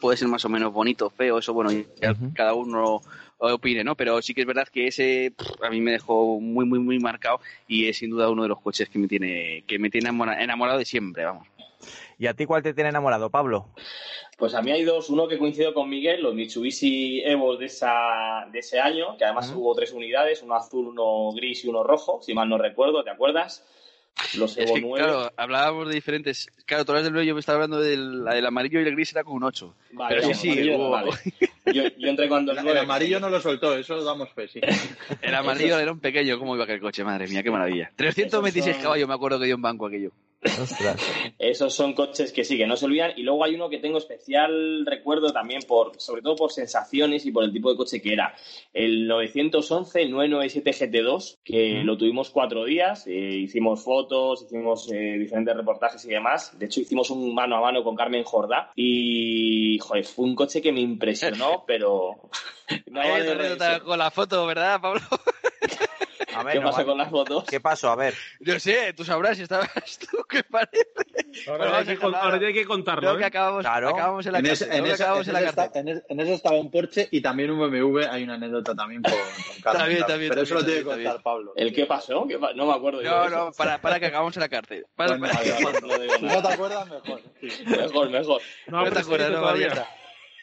[0.01, 3.01] Puede ser más o menos bonito, feo, eso bueno, ya cada uno
[3.37, 3.95] opine, ¿no?
[3.95, 6.99] Pero sí que es verdad que ese pff, a mí me dejó muy, muy, muy
[6.99, 10.09] marcado y es sin duda uno de los coches que me tiene, que me tiene
[10.09, 11.47] enamora- enamorado de siempre, vamos.
[12.17, 13.69] ¿Y a ti cuál te tiene enamorado, Pablo?
[14.37, 18.47] Pues a mí hay dos, uno que coincido con Miguel, los Mitsubishi Evo de, esa,
[18.51, 22.19] de ese año, que además hubo tres unidades, uno azul, uno gris y uno rojo,
[22.23, 23.63] si mal no recuerdo, ¿te acuerdas?
[24.37, 25.03] Los Es Evo que, 9.
[25.03, 26.47] claro, hablábamos de diferentes.
[26.65, 28.93] Claro, tú hablas del 9, yo me estaba hablando del, la del amarillo y el
[28.95, 29.75] gris era con un 8.
[29.93, 31.11] Vale, Pero sí, sí, amarillo, hubo- vale.
[31.73, 32.79] Yo, yo entré cuando el El 9.
[32.79, 34.59] amarillo no lo soltó, eso lo damos fe, sí.
[35.21, 36.37] el amarillo era un pequeño.
[36.39, 37.03] ¿Cómo iba aquel coche?
[37.03, 37.91] Madre mía, qué maravilla.
[37.95, 40.11] 326 Esos son- caballos, me acuerdo que dio un banco aquello.
[40.43, 40.99] Ostras.
[41.37, 43.11] Esos son coches que sí, que no se olvidan.
[43.15, 47.31] Y luego hay uno que tengo especial recuerdo también, por, sobre todo por sensaciones y
[47.31, 48.35] por el tipo de coche que era.
[48.73, 53.05] El 911, el 997 GT2, que lo tuvimos cuatro días.
[53.07, 56.57] eh, hicimos fotos, hicimos eh, diferentes reportajes y demás.
[56.57, 58.71] De hecho, hicimos un mano a mano con Carmen Jordá.
[58.75, 62.29] Y, joder, fue un coche que me impresionó, pero...
[62.87, 65.01] no Hay anécdota con la foto, ¿verdad, Pablo?
[66.35, 66.87] A ver, ¿Qué no pasó vale.
[66.89, 67.43] con las fotos?
[67.45, 67.91] ¿Qué pasó?
[67.91, 68.13] A ver.
[68.39, 70.85] Yo sé, tú sabrás si estabas tú, ¿qué parece?
[71.47, 73.01] Ahora, Bueno, hay que, con- ahora hay que contarlo.
[73.01, 73.27] Creo que ¿eh?
[73.27, 73.89] acabamos, Claro.
[73.89, 74.67] acabamos en la En cárcel.
[74.69, 75.65] ese, en, creo que ese- acabamos en en la ese cárcel.
[75.67, 78.05] esta- en ese- en ese estaba un Porsche y también un BMW.
[78.09, 79.81] Hay una anécdota también con, con Carmen.
[79.81, 81.53] También, también, Pero eso lo tiene que contar Pablo.
[81.55, 82.25] ¿El qué pasó?
[82.27, 83.35] ¿Qué pa- No me acuerdo yo No, eso.
[83.35, 84.85] no, para, para que acabamos en la cárcel.
[84.95, 86.07] Para, Bueno, para- vale, vale.
[86.21, 87.21] No no te acuerdas, mejor.
[87.41, 87.49] Sí.
[87.65, 88.41] Mejor, mejor.
[88.67, 89.87] No, No te acuerdas, no, todavía.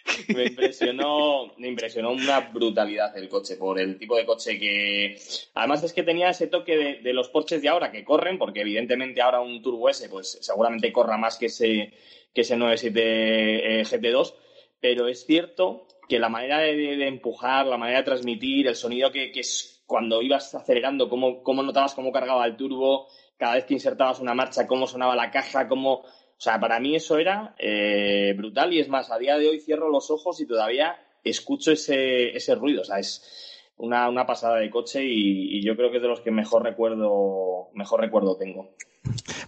[0.29, 5.19] Me impresionó, me impresionó una brutalidad el coche, por el tipo de coche que...
[5.55, 9.21] Además es que tenía ese toque de, los Porsches de ahora que corren, porque evidentemente
[9.21, 11.93] ahora un Turbo S pues seguramente corra más que ese,
[12.35, 14.35] que ese 97 eh, GT2,
[14.81, 19.11] pero es cierto que la manera de, de empujar, la manera de transmitir, el sonido
[19.13, 23.65] que, que es cuando ibas acelerando, cómo, cómo notabas cómo cargaba el turbo, cada vez
[23.65, 26.05] que insertabas una marcha, cómo sonaba la caja, cómo...
[26.39, 29.59] O sea, para mí eso era eh, brutal y es más, a día de hoy
[29.59, 32.83] cierro los ojos y todavía escucho ese, ese ruido.
[32.83, 36.09] O sea, es una, una pasada de coche y, y yo creo que es de
[36.09, 38.71] los que mejor recuerdo, mejor recuerdo tengo.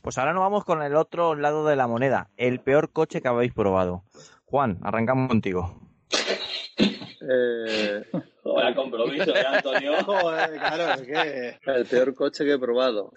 [0.03, 2.29] Pues ahora nos vamos con el otro lado de la moneda.
[2.37, 4.03] El peor coche que habéis probado.
[4.46, 5.81] Juan, arrancamos contigo.
[7.23, 8.03] Eh,
[8.43, 9.93] Joder, compromiso de Antonio.
[10.05, 11.59] Joder, claro, es que...
[11.71, 13.13] el peor coche que he probado.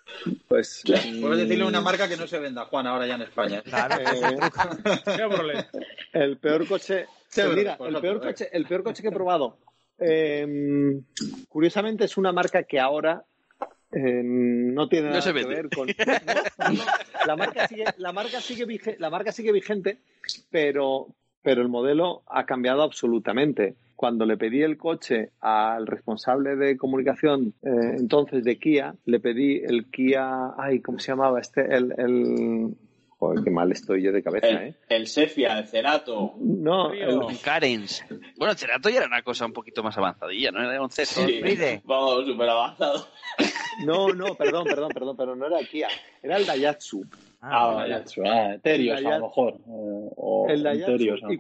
[0.48, 0.84] Pues.
[0.86, 3.62] Puedes decirle mm, una marca que no se venda, Juan, ahora ya en España.
[3.62, 5.66] Claro, eh.
[6.14, 7.08] El peor coche.
[7.32, 9.58] Chevrolet, Pues mira, el peor coche, el peor coche que he probado.
[9.98, 11.02] eh,
[11.50, 13.24] curiosamente es una marca que ahora
[13.92, 15.88] eh, no tiene No nada se que ver con.
[15.88, 15.94] No,
[16.68, 16.84] no, no.
[17.26, 19.98] la marca sigue, la marca sigue vige- la marca sigue vigente,
[20.52, 21.08] pero,
[21.42, 23.76] pero el modelo ha cambiado absolutamente.
[23.96, 29.58] Cuando le pedí el coche al responsable de comunicación eh, entonces de Kia, le pedí
[29.64, 31.62] el Kia, ay, ¿cómo se llamaba este?
[31.74, 32.76] El, el...
[33.18, 34.76] Joder, qué mal estoy yo de cabeza, ¿eh?
[34.90, 36.34] El, el Sefia, el Cerato.
[36.40, 38.04] No, el- Un Carens.
[38.38, 40.60] Bueno, el Cerato ya era una cosa un poquito más avanzadilla, ¿no?
[40.70, 41.06] Era un C.
[41.06, 41.42] Sí,
[41.86, 43.08] vamos, súper avanzado.
[43.86, 45.88] no, no, perdón, perdón, perdón, pero no era Kia,
[46.22, 47.06] era el Daihatsu.
[47.40, 48.04] Ah, Ah, vaya.
[48.26, 49.54] ah, Terios, El a lo mejor.
[49.54, 50.92] eh, O el Daihatsu.
[50.98, 51.32] Terios, ¿no?
[51.32, 51.40] y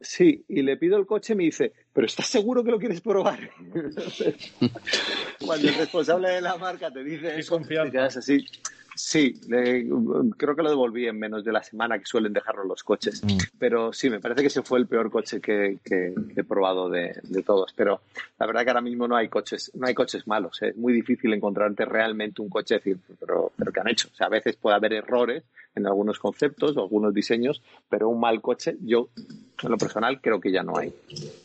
[0.00, 3.00] Sí, y le pido el coche y me dice, ¿pero estás seguro que lo quieres
[3.00, 3.38] probar?
[5.46, 7.90] Cuando el responsable de la marca te dice Qué eso, confianza.
[7.90, 8.44] te quedas así.
[8.94, 9.86] Sí, le-
[10.36, 13.22] creo que lo devolví en menos de la semana que suelen dejarlo los coches.
[13.24, 13.38] Mm.
[13.58, 16.88] Pero sí, me parece que ese fue el peor coche que, que- que he probado
[16.88, 17.72] de, de todos.
[17.76, 18.00] Pero
[18.38, 20.62] la verdad que ahora mismo no hay coches, no hay coches malos.
[20.62, 20.68] ¿eh?
[20.68, 24.08] Es muy difícil encontrarte realmente un coche decir, pero, pero ¿qué han hecho?
[24.12, 25.42] O sea, a veces puede haber errores
[25.74, 29.08] en algunos conceptos o algunos diseños, pero un mal coche, yo,
[29.60, 30.92] en lo personal, creo que ya no hay.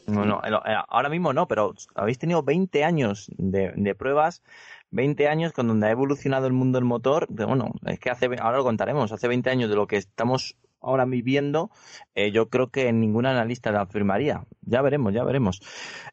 [0.06, 4.44] No, no, eh, ahora mismo no, pero habéis tenido 20 años de, de pruebas,
[4.91, 7.28] 20 años con donde ha evolucionado el mundo del motor.
[7.30, 11.06] Bueno, es que hace, ahora lo contaremos, hace 20 años de lo que estamos ahora
[11.06, 11.71] viviendo,
[12.15, 14.45] eh, yo creo que ningún analista lo afirmaría.
[14.62, 15.62] Ya veremos, ya veremos.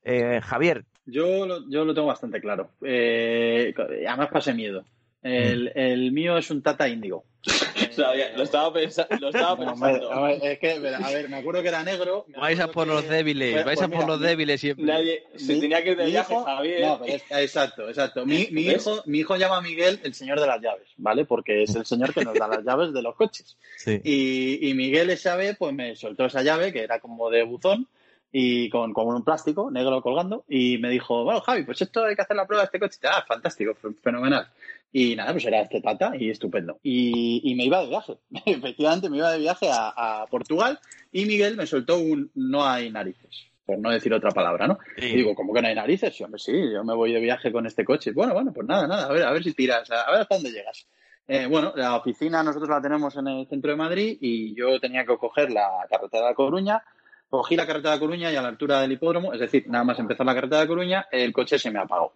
[0.02, 2.70] Eh, Javier, Yo lo, yo lo tengo bastante claro.
[2.82, 3.74] Eh,
[4.08, 4.84] además pasé miedo.
[5.26, 7.24] El, el mío es un Tata Índigo.
[8.36, 10.12] Lo estaba, pensa- lo estaba pensando.
[10.12, 10.78] a ver, es que, a
[11.10, 12.26] ver, me acuerdo que era negro.
[12.36, 14.84] Vais a por que- los débiles, Pues- vais pues a por mira, los débiles siempre.
[14.84, 16.80] Nadie, se Mi- tenía que ir de viaje, hijo- Javier.
[16.82, 18.26] No, pero es- exacto, exacto.
[18.26, 21.24] Mi, mi hijo, mi hijo llama a Miguel el señor de las llaves, ¿vale?
[21.24, 23.56] Porque es el señor que nos da las llaves de los coches.
[23.78, 24.00] sí.
[24.04, 27.88] Y, y Miguel esa vez, pues me soltó esa llave, que era como de buzón,
[28.32, 32.14] y con, con un plástico negro colgando, y me dijo, bueno, Javi, pues esto hay
[32.14, 32.98] que hacer la prueba de este coche.
[33.04, 34.48] Ah, fantástico, fenomenal.
[34.92, 36.78] Y nada, pues era este tata y estupendo.
[36.82, 38.18] Y, y me iba de viaje.
[38.46, 40.78] Efectivamente, me iba de viaje a, a Portugal
[41.12, 44.78] y Miguel me soltó un no hay narices, por no decir otra palabra, ¿no?
[44.96, 45.06] Sí.
[45.06, 46.14] Y digo, ¿cómo que no hay narices?
[46.16, 48.12] Sí, hombre, sí, yo me voy de viaje con este coche.
[48.12, 50.50] Bueno, bueno, pues nada, nada, a ver, a ver si tiras, a ver hasta dónde
[50.52, 50.86] llegas.
[51.28, 55.04] Eh, bueno, la oficina nosotros la tenemos en el centro de Madrid y yo tenía
[55.04, 56.82] que coger la carretera de Coruña.
[57.28, 59.98] Cogí la carretera de Coruña y a la altura del hipódromo, es decir, nada más
[59.98, 62.12] empezar la carretera de Coruña, el coche se me apagó.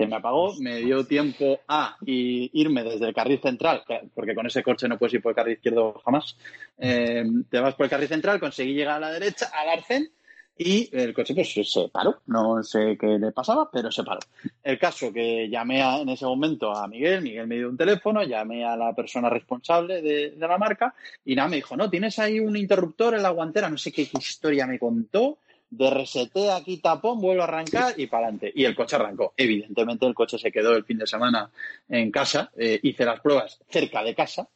[0.00, 4.46] Se me apagó, me dio tiempo a irme desde el carril central, que- porque con
[4.46, 6.38] ese coche no puedes ir por el carril izquierdo jamás.
[6.78, 10.10] Eh, te vas por el carril central, conseguí llegar a la derecha, al arcén,
[10.56, 12.22] y el coche pues se paró.
[12.28, 14.20] No sé qué le pasaba, pero se paró.
[14.62, 18.64] El caso que llamé en ese momento a Miguel, Miguel me dio un teléfono, llamé
[18.64, 20.94] a la persona responsable de, la marca
[21.26, 24.08] y nada, me dijo, no, tienes ahí un interruptor en la guantera, no sé qué,
[24.18, 25.36] historia me contó,
[25.70, 28.52] de reseté aquí tapón, vuelvo a arrancar y para adelante.
[28.54, 29.32] Y el coche arrancó.
[29.36, 31.50] Evidentemente el coche se quedó el fin de semana
[31.88, 34.48] en casa, eh, hice las pruebas cerca de casa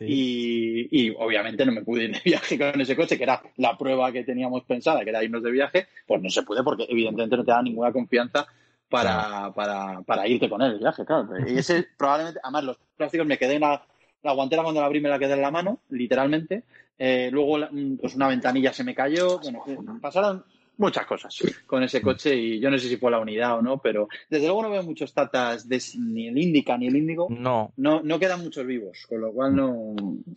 [0.00, 4.10] y, obviamente no me pude ir de viaje con ese coche, que era la prueba
[4.10, 7.44] que teníamos pensada, que era irnos de viaje, pues no se puede porque evidentemente no
[7.44, 8.46] te da ninguna confianza
[8.88, 11.28] para, para, para irte con él el viaje, claro.
[11.48, 13.84] Y ese probablemente, además los plásticos me quedé en la,
[14.22, 16.64] la guantera cuando la abrí me la quedé en la mano, literalmente.
[16.98, 17.66] Eh, luego
[18.00, 19.64] pues una ventanilla se me cayó, bueno,
[20.00, 20.44] pasaron
[20.76, 23.78] muchas cosas con ese coche y yo no sé si fue la unidad o no,
[23.80, 27.28] pero desde luego no veo muchos tatas de, ni el Indica ni el Índigo.
[27.30, 27.72] No.
[27.76, 28.02] no.
[28.02, 29.94] No quedan muchos vivos, con lo cual no,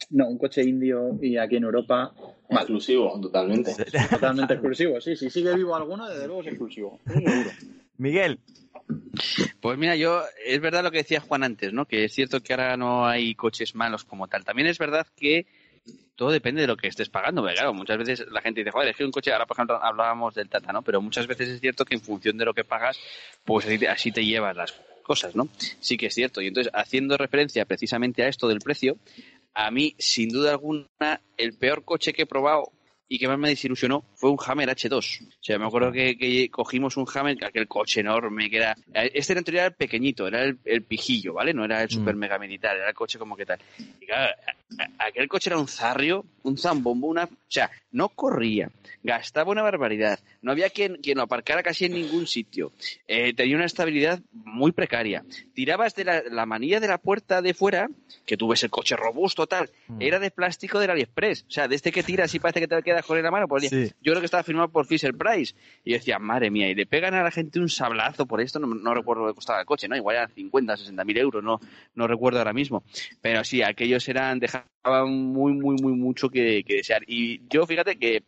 [0.10, 2.14] no un coche indio y aquí en Europa.
[2.50, 3.74] Exclusivo, totalmente.
[4.10, 5.16] Totalmente exclusivo, sí.
[5.16, 7.00] Si sigue vivo alguno, desde luego es exclusivo.
[7.98, 8.40] Miguel.
[9.62, 11.86] Pues mira, yo es verdad lo que decía Juan antes, ¿no?
[11.86, 14.44] Que es cierto que ahora no hay coches malos como tal.
[14.46, 15.48] También es verdad que
[16.16, 17.42] todo depende de lo que estés pagando.
[17.42, 19.84] Porque claro, muchas veces la gente dice, joder, es que un coche, ahora por ejemplo
[19.84, 20.82] hablábamos del Tata, ¿no?
[20.82, 23.00] Pero muchas veces es cierto que en función de lo que pagas,
[23.44, 24.74] pues así te, llevas las
[25.04, 25.50] cosas, ¿no?
[25.80, 26.42] Sí que es cierto.
[26.42, 28.98] Y entonces, haciendo referencia precisamente a esto del precio,
[29.54, 30.88] a mí, sin duda alguna,
[31.38, 32.72] el peor coche que he probado
[33.08, 35.22] y que más me desilusionó fue un Hammer H2.
[35.22, 38.76] O sea, me acuerdo que, cogimos un Hammer, aquel coche enorme que era...
[38.94, 41.54] Este era el pequeñito, era el, pijillo, ¿vale?
[41.54, 41.92] No era el mm.
[41.92, 43.60] super mega militar, era el coche como que tal.
[44.02, 44.34] Y claro,
[44.98, 47.24] aquel coche era un zarrio, un zambombo, una...
[47.24, 47.30] O
[47.96, 48.72] no corría,
[49.04, 52.74] gastaba una barbaridad, no había quien, quien lo aparcara casi en ningún sitio,
[53.08, 55.24] eh, tenía una estabilidad muy precaria.
[55.54, 57.88] Tirabas de la, manilla de la puerta de fuera,
[58.26, 60.02] que tú ves el coche robusto tal, mm.
[60.02, 61.46] era de plástico del AliExpress.
[61.48, 63.48] O sea, de este que tiras y parece que te quedas con la mano.
[63.48, 65.56] Pues, Yo creo que estaba firmado por Fisher Price.
[65.86, 68.94] Y decía, madre mía, y le pegan a la gente un sablazo por esto, no,
[68.94, 69.96] recuerdo lo que costaba el coche, ¿no?
[69.96, 71.62] Igual eran 50, 60 mil euros, no,
[71.94, 72.84] no recuerdo ahora mismo.
[73.22, 74.68] Pero sí, aquellos eran, dejaban
[75.06, 77.04] muy, muy, muy mucho que, que desear.
[77.08, 78.24] Y yo, fíjate que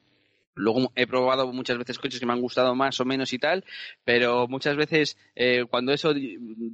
[0.58, 3.64] Luego he probado muchas veces coches que me han gustado más o menos y tal,
[4.04, 6.14] pero muchas veces eh, cuando eso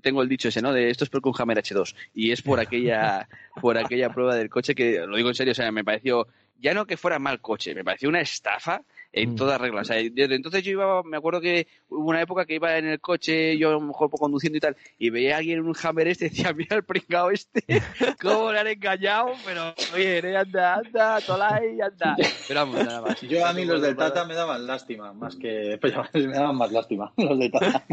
[0.01, 0.71] tengo el dicho ese, ¿no?
[0.71, 3.27] De esto es porque un Hammer H2 y es por aquella
[3.61, 6.27] por aquella prueba del coche que lo digo en serio, o sea, me pareció
[6.59, 8.83] ya no que fuera mal coche, me pareció una estafa
[9.13, 9.35] en mm.
[9.35, 9.89] todas reglas.
[9.89, 12.87] O sea, desde entonces yo iba, me acuerdo que hubo una época que iba en
[12.87, 15.75] el coche, yo a lo mejor conduciendo y tal, y veía a alguien en un
[15.81, 17.63] Hammer este y decía, mira el pringao este,
[18.21, 22.15] cómo le han engañado, pero oye, anda, anda, tolai, anda.
[22.47, 23.21] Pero vamos, nada más.
[23.21, 26.71] Yo a mí los del Tata me daban lástima, más que, pues, me daban más
[26.71, 27.85] lástima, los del Tata.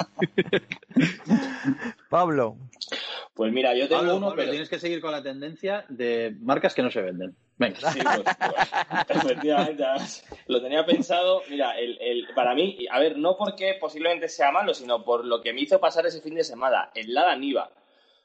[2.08, 2.56] Pablo.
[3.34, 6.82] Pues mira, yo tengo uno, pero tienes que seguir con la tendencia de marcas que
[6.82, 7.36] no se venden.
[7.60, 7.78] Venga.
[7.92, 8.36] Sí, pues,
[9.06, 9.84] pues, efectivamente.
[10.46, 11.42] Lo tenía pensado.
[11.50, 15.42] Mira, el, el, para mí, a ver, no porque posiblemente sea malo, sino por lo
[15.42, 16.90] que me hizo pasar ese fin de semana.
[16.94, 17.70] El Lada Niva.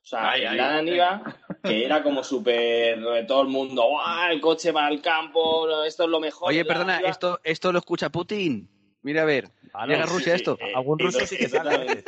[0.03, 3.25] O sea, el Lada Niva, que era como súper.
[3.27, 4.31] Todo el mundo, ¡guau!
[4.31, 6.49] El coche va al campo, esto es lo mejor.
[6.49, 8.69] Oye, perdona, esto, esto lo escucha Putin.
[9.01, 9.49] Mira a ver,
[9.87, 10.57] llega Rusia esto.
[10.61, 12.03] Eh, Algún ruso sí que sabe.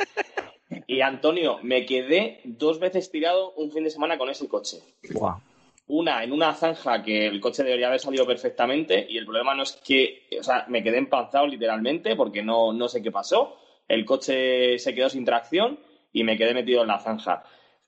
[0.86, 4.78] Y Antonio, me quedé dos veces tirado un fin de semana con ese coche.
[5.12, 5.40] Wow.
[5.88, 9.62] Una en una zanja que el coche debería haber salido perfectamente y el problema no
[9.62, 13.56] es que, o sea, me quedé empanzado literalmente porque no, no sé qué pasó.
[13.88, 15.80] El coche se quedó sin tracción
[16.12, 17.42] y me quedé metido en la zanja.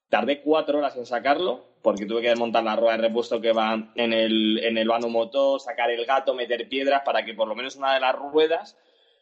[0.08, 3.92] Tardé cuatro horas en sacarlo porque tuve que desmontar la rueda de repuesto que va
[3.94, 7.54] en el, en el vano motor, sacar el gato, meter piedras para que por lo
[7.54, 8.78] menos una de las ruedas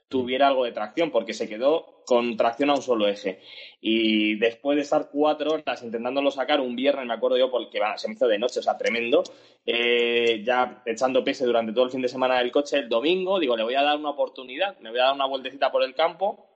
[0.09, 3.41] tuviera algo de tracción, porque se quedó con tracción a un solo eje.
[3.81, 8.09] Y después de estar cuatro horas intentándolo sacar un viernes, me acuerdo yo, porque se
[8.09, 9.23] me hizo de noche, o sea, tremendo,
[9.67, 13.57] eh, ya echando pese durante todo el fin de semana del coche, el domingo, digo,
[13.57, 16.47] le voy a dar una oportunidad, me voy a dar una vueltecita por el campo,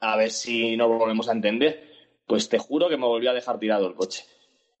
[0.00, 1.92] a ver si nos volvemos a entender.
[2.26, 4.24] Pues te juro que me volvió a dejar tirado el coche.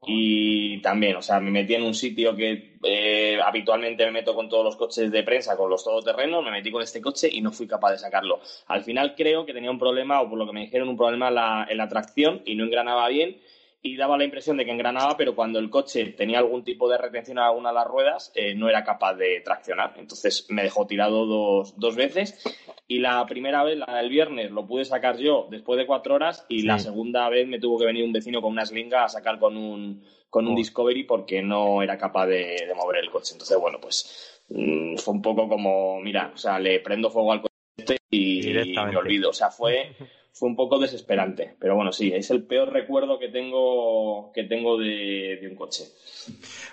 [0.06, 4.48] Y también, o sea, me metí en un sitio que eh, habitualmente me meto con
[4.48, 7.52] todos los coches de prensa, con los todoterrenos, me metí con este coche y no
[7.52, 8.40] fui capaz de sacarlo.
[8.66, 11.28] Al final creo que tenía un problema, o por lo que me dijeron, un problema
[11.68, 13.38] en la, tracción y no engranaba bien
[13.86, 16.96] y daba la impresión de que engranaba, pero cuando el coche tenía algún tipo de
[16.96, 19.92] retención a alguna de las ruedas, eh, no era capaz de traccionar.
[19.98, 22.42] Entonces me dejó tirado dos, dos veces
[22.88, 26.46] y la primera vez, la del viernes, lo pude sacar yo después de cuatro horas
[26.48, 29.38] y la segunda vez me tuvo que venir un vecino con una slinga a sacar
[29.38, 30.56] con un, con un oh.
[30.56, 33.34] Discovery porque no era capaz de, mover el coche.
[33.34, 37.42] Entonces, bueno, pues mm, fue un poco como, mira, o sea, le prendo fuego al
[37.42, 39.28] coche y, me olvido.
[39.28, 39.92] O sea, fue,
[40.36, 41.54] fue un poco desesperante.
[41.60, 45.84] Pero bueno, sí, es el peor recuerdo que tengo, que tengo de, de un coche.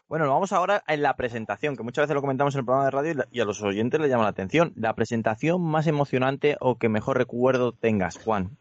[0.09, 2.91] Bueno, vamos ahora en la presentación, que muchas veces lo comentamos en el programa de
[2.91, 4.73] radio y la- y a los oyentes les llama la atención.
[4.75, 8.57] La presentación más emocionante o que mejor recuerdo tengas, Juan.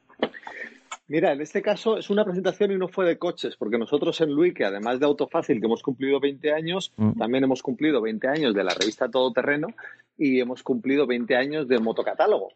[1.09, 4.31] Mira, en este caso es una presentación y no fue de coches, porque nosotros en
[4.33, 7.19] Lui, que además de Autofácil, que hemos cumplido 20 años, Mm.
[7.19, 9.69] también hemos cumplido 20 años de la revista Todoterreno
[10.17, 12.53] y hemos cumplido 20 años de Motocatálogo.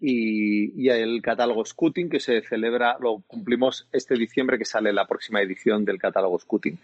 [0.00, 5.40] Y, el catálogo Scooting, que se celebra, lo cumplimos este diciembre, que sale la próxima
[5.40, 6.78] edición del catálogo Scooting.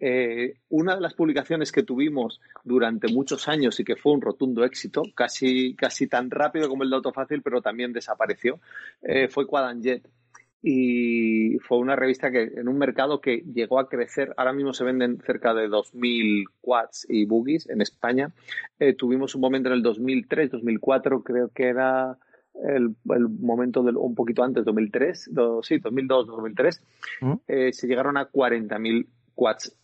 [0.00, 4.64] Eh, una de las publicaciones que tuvimos durante muchos años y que fue un rotundo
[4.64, 8.60] éxito, casi, casi tan rápido como el de Autofácil, pero también desapareció,
[9.02, 10.08] eh, fue Quadanjet
[10.66, 14.82] y fue una revista que en un mercado que llegó a crecer, ahora mismo se
[14.82, 18.32] venden cerca de 2.000 quads y buggies en España.
[18.78, 22.16] Eh, tuvimos un momento en el 2003, 2004, creo que era
[22.62, 26.82] el, el momento del, un poquito antes, 2003, do- sí, 2002, 2003,
[27.20, 27.32] ¿Mm?
[27.48, 29.76] eh, se llegaron a 40.000 quads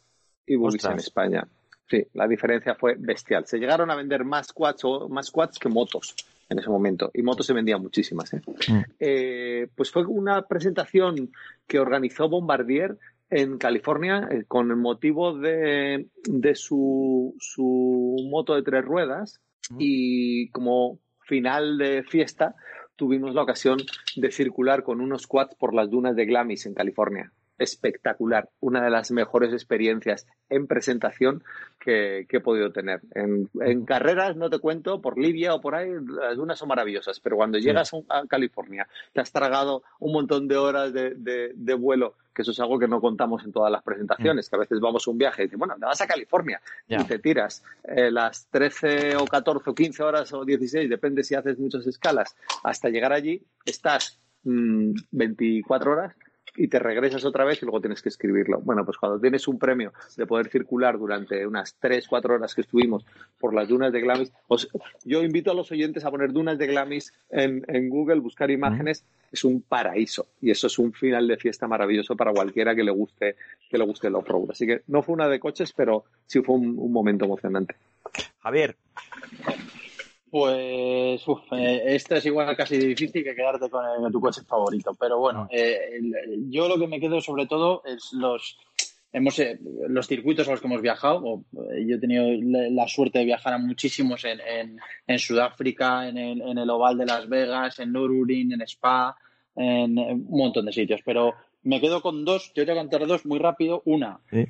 [0.47, 0.93] y Ostras.
[0.93, 1.49] en España.
[1.89, 3.47] Sí, la diferencia fue bestial.
[3.47, 6.15] Se llegaron a vender más quads, o, más quads que motos
[6.49, 7.11] en ese momento.
[7.15, 8.33] Y motos se vendían muchísimas.
[8.35, 8.41] ¿eh?
[9.01, 11.31] Eh, pues fue una presentación
[11.67, 12.97] que organizó Bombardier
[13.29, 19.41] en California eh, con el motivo de, de su, su moto de tres ruedas
[19.79, 20.99] y como
[21.31, 22.57] final de fiesta
[22.97, 23.79] tuvimos la ocasión
[24.17, 27.33] de circular con unos quads por las dunas de Glamis en California.
[27.61, 31.45] Espectacular, una de las mejores experiencias en presentación
[31.79, 33.01] que, que he podido tener.
[33.15, 37.21] En, en carreras, no te cuento, por Libia o por ahí, las dunas son maravillosas,
[37.21, 41.75] pero cuando llegas a, California, te has tragado un montón de horas de, de- de
[41.75, 44.81] vuelo, que eso es algo que no contamos en todas las presentaciones, que a veces
[44.81, 46.61] vamos a un viaje y dices, bueno, te vas a California
[47.05, 51.35] y te tiras eh, las 13 o 14 o 15 horas o 16, depende si
[51.35, 52.35] haces muchas escalas,
[52.65, 56.15] hasta llegar allí, estás mm, 24 horas
[56.57, 58.61] y te regresas otra vez y luego tienes que escribirlo.
[58.61, 62.63] Bueno, pues cuando tienes un premio de poder circular durante unas 3, 4 horas que
[62.63, 63.05] estuvimos
[63.39, 64.69] por las dunas de Glamis, os-
[65.05, 69.05] yo invito a los oyentes a poner dunas de Glamis en, en Google, buscar imágenes,
[69.33, 72.91] es un paraíso y eso es un final de fiesta maravilloso para cualquiera que le
[72.91, 73.37] guste
[73.71, 74.51] que le guste el off-road.
[74.51, 77.77] Así que no fue una de coches, pero sí fue un, un momento emocionante.
[78.43, 78.75] Javier,
[80.31, 84.43] Pues uf, eh, esta es igual casi difícil que quedarte con, el- con tu coche
[84.47, 84.95] favorito.
[84.99, 88.59] Pero bueno, eh, el- yo lo que me quedo sobre todo es los
[89.13, 89.59] hemos eh,
[89.89, 91.21] los circuitos a los que hemos viajado.
[91.25, 95.19] o, eh, yo he tenido la, la suerte de viajar a muchísimos en, en, en
[95.19, 99.17] Sudáfrica, en el, en el Oval de Las Vegas, en Nürburgring, en Spa,
[99.57, 101.01] en, en un montón de sitios.
[101.05, 102.53] Pero me quedo con dos.
[102.55, 103.83] Yo te voy a contar dos muy rápido.
[103.85, 104.47] Una Sí.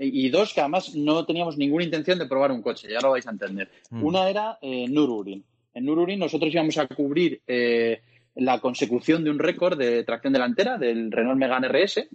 [0.00, 2.88] y dos que además no teníamos ninguna intención de probar un coche.
[2.90, 3.70] Ya lo vais a entender.
[3.90, 4.04] Mm.
[4.04, 5.42] Una era eh, Nürburgring.
[5.74, 8.02] En Nürburgring nosotros íbamos a cubrir eh,
[8.36, 12.08] la consecución de un récord de tracción delantera del Renault Megane RS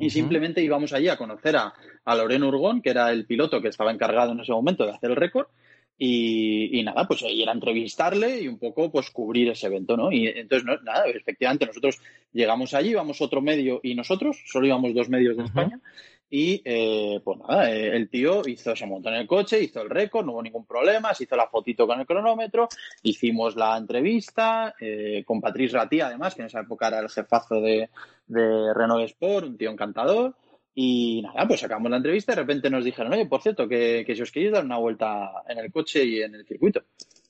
[0.00, 1.74] y simplemente íbamos allí a conocer a,
[2.04, 5.10] a Loren Urgón, que era el piloto que estaba encargado en ese momento de hacer
[5.10, 5.48] el récord.
[5.98, 10.12] Y, y nada, pues ahí era entrevistarle y un poco pues cubrir ese evento, ¿no?
[10.12, 11.98] Y entonces, no, nada, efectivamente, nosotros
[12.32, 15.44] llegamos allí, íbamos otro medio y nosotros, solo íbamos dos medios de.
[15.44, 15.80] España.
[16.30, 19.88] Y eh, pues nada, eh, el tío hizo, se montó en el coche, hizo el
[19.88, 22.68] récord, no hubo ningún problema, se hizo la fotito con el cronómetro,
[23.02, 27.62] hicimos la entrevista eh, con Patrice Ratí, además, que en esa época era el jefazo
[27.62, 27.88] de,
[28.26, 30.34] de Renault Sport, un tío encantador.
[30.80, 34.04] Y nada, pues sacamos la entrevista y de repente nos dijeron, oye, por cierto, que,
[34.06, 36.84] que si os queréis dar una vuelta en el coche y en el circuito,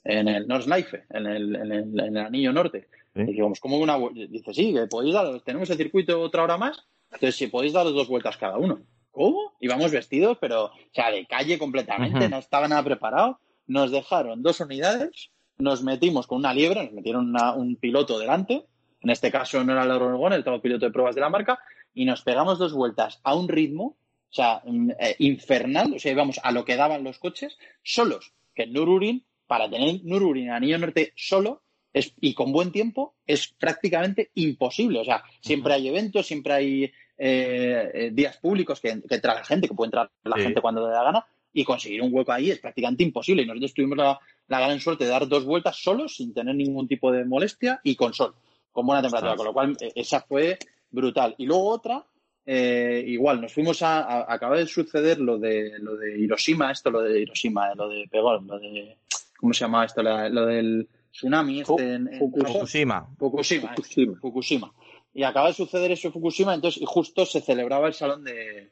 [0.05, 2.89] en el Nordschleife, en el, en el, en el anillo norte.
[3.15, 3.23] Sí.
[3.23, 3.97] Y dijimos, ¿cómo que una?
[4.29, 7.87] Dice, sí, que podéis dar, tenemos el circuito otra hora más, entonces si podéis dar
[7.87, 8.81] dos vueltas cada uno.
[9.13, 9.55] ¿Cómo?
[9.61, 13.41] Íbamos vestidos, pero, o sea, de calle completamente, no estaba nada preparado.
[13.67, 18.67] Nos dejaron dos unidades, nos metimos con una liebre, nos metieron una- un piloto delante,
[19.01, 21.59] en este caso no era el Orgón, el piloto de pruebas de la marca,
[21.99, 23.97] y nos pegamos dos vueltas a un ritmo,
[24.31, 28.33] o sea, mm, eh, infernal, o sea, íbamos a lo que daban los coches, solos,
[28.55, 33.49] que en Nürburgring, para tener Nürburgring Anillo Norte solo, es, y con buen tiempo, es
[33.49, 39.15] prácticamente imposible, o sea, siempre hay eventos, siempre hay eh, eh, días públicos que, que
[39.17, 40.43] entra la gente, que puede entrar la Sí.
[40.43, 43.75] gente cuando le da gana, y conseguir un hueco ahí es prácticamente imposible, y nosotros
[43.75, 47.25] tuvimos la, la gran suerte de dar dos vueltas solos, sin tener ningún tipo de
[47.25, 48.37] molestia, y con sol,
[48.71, 50.57] con buena temperatura, con lo cual eh, esa fue
[50.91, 51.35] brutal.
[51.39, 52.05] Y luego otra,
[52.47, 56.91] eh, igual, nos fuimos a, a- acaba de suceder lo de lo de Hiroshima, esto
[56.91, 58.97] lo de Hiroshima, eh, lo de Pegón, lo de
[59.39, 60.03] ¿cómo se llama esto?
[60.03, 62.09] La- lo del tsunami este en.
[62.19, 63.07] Fukushima.
[63.19, 64.19] Fukushima, Fukushima.
[64.21, 64.73] Fukushima.
[65.15, 68.71] Y acaba de suceder eso en Fukushima, entonces y justo se celebraba el salón de,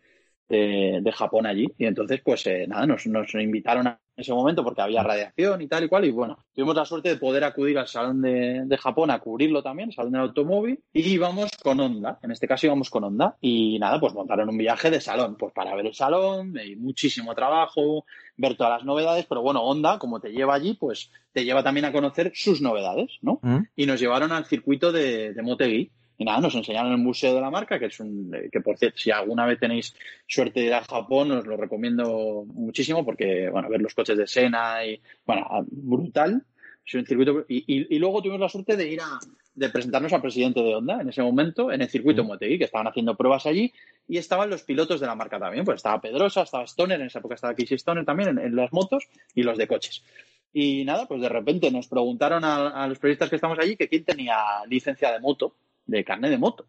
[0.49, 1.67] de, de Japón allí.
[1.79, 5.61] Y entonces, pues eh, nada, nos, nos invitaron a en ese momento porque había radiación
[5.61, 6.05] y tal y cual.
[6.07, 9.63] Y bueno, tuvimos la suerte de poder acudir al Salón de, de Japón a cubrirlo
[9.63, 12.19] también, el Salón del Automóvil, y íbamos con Honda.
[12.23, 13.37] En este caso íbamos con Honda.
[13.41, 17.35] Y nada, pues montaron un viaje de salón, pues para ver el salón, y muchísimo
[17.35, 18.05] trabajo,
[18.37, 21.85] ver todas las novedades, pero bueno, Honda, como te lleva allí, pues te lleva también
[21.85, 23.41] a conocer sus novedades, ¿no?
[23.43, 23.65] ¿Mm?
[23.77, 25.91] Y nos llevaron al circuito de, de Motegi.
[26.19, 28.79] Y nada, nos enseñaron el museo de la marca, que es un, eh, que por
[28.79, 29.95] cierto, si alguna vez tenéis
[30.27, 34.27] suerte de ir a Japón, os lo recomiendo muchísimo porque, bueno, ver los coches de
[34.27, 36.43] Sena y, bueno, a- brutal.
[36.87, 39.19] Es un circuito, y, y- y luego tuvimos la suerte de ir a,
[39.55, 42.87] de presentarnos al presidente de Honda en ese momento, en el circuito Motegi, que estaban
[42.87, 43.73] haciendo pruebas allí,
[44.09, 47.19] y estaban los pilotos de la marca también, pues estaba Pedrosa, estaba Stoner, en esa
[47.19, 50.05] época estaba Casey Stoner también, en, en las motos y los de coches.
[50.53, 53.89] Y nada, pues de repente nos preguntaron a, a los periodistas que estamos allí que
[53.89, 54.37] quién tenía
[54.69, 55.57] licencia de moto,
[55.87, 56.67] de carnet de moto.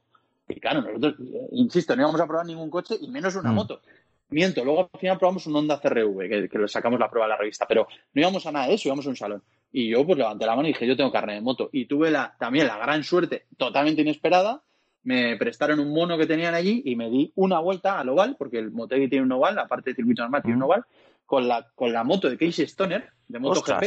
[0.48, 1.16] Y claro, nosotros,
[1.52, 3.56] insisto, no íbamos a probar ningún coche y menos una Mm.
[3.56, 3.82] moto.
[4.30, 7.30] Miento, luego al final probamos un Honda CRV, que, que le sacamos la prueba a
[7.30, 9.42] la revista, pero no íbamos a nada de eso, íbamos a un salón.
[9.72, 11.70] Y yo pues levanté la mano y dije, yo tengo carnet de moto.
[11.72, 14.62] Y tuve la, también la gran suerte, totalmente inesperada,
[15.04, 18.60] me prestaron un mono que tenían allí y me di una vuelta al oval, porque
[18.60, 20.84] el Motegi tiene un oval, aparte de circuito normal tiene un oval,
[21.26, 23.84] con la, con la moto de Casey Stoner, de MotoGP.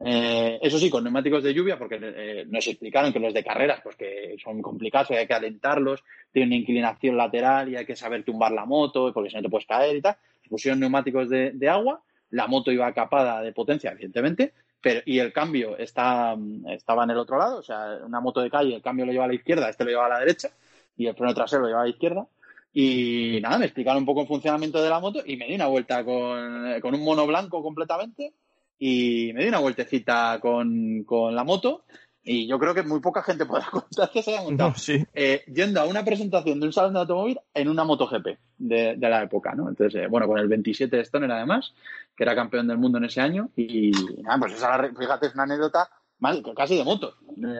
[0.00, 3.80] Eh, eso sí, con neumáticos de lluvia, porque eh, nos explicaron que los de carreras,
[3.82, 8.22] pues que son complicados, hay que alentarlos, tienen una inclinación lateral y hay que saber
[8.22, 10.16] tumbar la moto, porque si no te puedes caer y tal.
[10.48, 15.32] Pusieron neumáticos de, de agua, la moto iba capada de potencia, evidentemente, pero, y el
[15.32, 16.36] cambio está,
[16.68, 19.24] estaba en el otro lado, o sea, una moto de calle, el cambio lo lleva
[19.24, 20.50] a la izquierda, este lo lleva a la derecha,
[20.96, 22.26] y el freno trasero lo lleva a la izquierda.
[22.72, 25.66] Y nada, me explicaron un poco el funcionamiento de la moto y me di una
[25.66, 28.32] vuelta con, con un mono blanco completamente
[28.78, 31.84] y me di una vueltecita con, con la moto
[32.22, 35.04] y yo creo que muy poca gente podrá contar que se haya montado No, sí.
[35.14, 38.26] eh, yendo a una presentación de un salón de automóvil en una MotoGP
[38.58, 39.68] de, de la época, ¿no?
[39.68, 41.72] Entonces, eh, bueno, con el 27 de Stoner además,
[42.16, 45.44] que era campeón del mundo en ese año y nada, pues esa, fíjate, es una
[45.44, 47.14] anécdota más, casi de motos,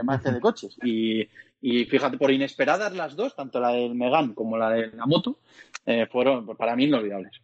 [0.05, 1.29] más que de coches y,
[1.63, 5.39] y fíjate, por inesperadas las dos, tanto la del Megan como la de la moto,
[5.87, 7.41] eh, fueron pues, para mí inolvidables.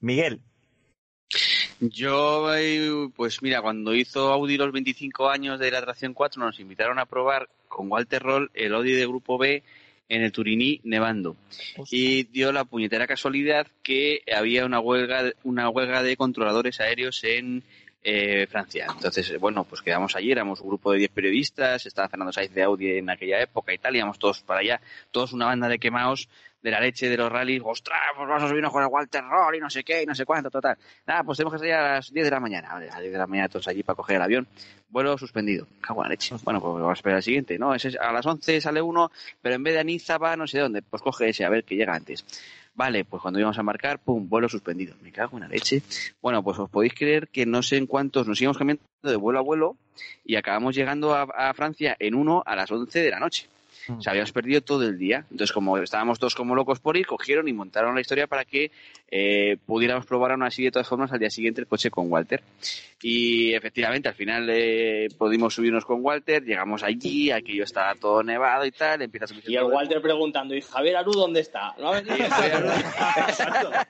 [0.00, 0.40] Miguel,
[1.80, 6.58] Yo, eh, pues mira, cuando hizo Audi los 25 años de la tracción 4, nos
[6.58, 9.62] invitaron a probar con Walter Roll el Audi de Grupo B
[10.08, 11.36] en el Turiní nevando.
[11.90, 17.62] Y dio la puñetera casualidad que había una huelga, una huelga de controladores aéreos en
[18.08, 18.86] eh, Francia.
[18.88, 22.62] Entonces, bueno, pues quedamos allí, éramos un grupo de 10 periodistas, estaba Fernando Saiz de
[22.62, 26.28] Audi en aquella época y tal, íbamos todos para allá, todos una banda de quemados
[26.62, 29.54] de la leche de los rallies, ostras, pues vamos a subirnos con el Walter Roll
[29.56, 30.76] y no sé qué, y no sé cuánto, total.
[31.06, 32.68] Nada, pues tenemos que salir a las 10 de la mañana.
[32.72, 34.48] A las 10 de la mañana todos allí para coger el avión.
[34.88, 35.66] Vuelo suspendido.
[35.80, 36.34] Cago en la leche.
[36.42, 37.58] Bueno, pues vamos a esperar al siguiente.
[37.58, 39.10] No, es- a las 11 sale uno,
[39.42, 40.82] pero en vez de Aniza va no sé dónde.
[40.82, 42.24] Pues coge ese, a ver que llega antes.
[42.74, 44.94] Vale, pues cuando íbamos a marcar, pum, vuelo suspendido.
[45.02, 45.82] Me cago en la leche.
[46.20, 49.38] Bueno, pues os podéis creer que no sé en cuántos nos íbamos cambiando de vuelo
[49.38, 49.76] a vuelo
[50.24, 53.48] y acabamos llegando a, a Francia en uno a las 11 de la noche.
[53.88, 55.24] O sea, habíamos perdido todo el día.
[55.30, 58.70] Entonces, como estábamos todos como locos por ir, cogieron y montaron la historia para que
[59.10, 62.42] eh, pudiéramos probar aún así de todas formas al día siguiente el coche con Walter.
[63.02, 68.64] Y efectivamente, al final eh, pudimos subirnos con Walter, llegamos allí, aquello estaba todo nevado
[68.64, 71.74] y tal, empieza a subirse Y el Walter preguntando, ¿y Javier Aru dónde está?
[71.78, 72.16] ¿No ha venido?
[73.28, 73.70] Exacto.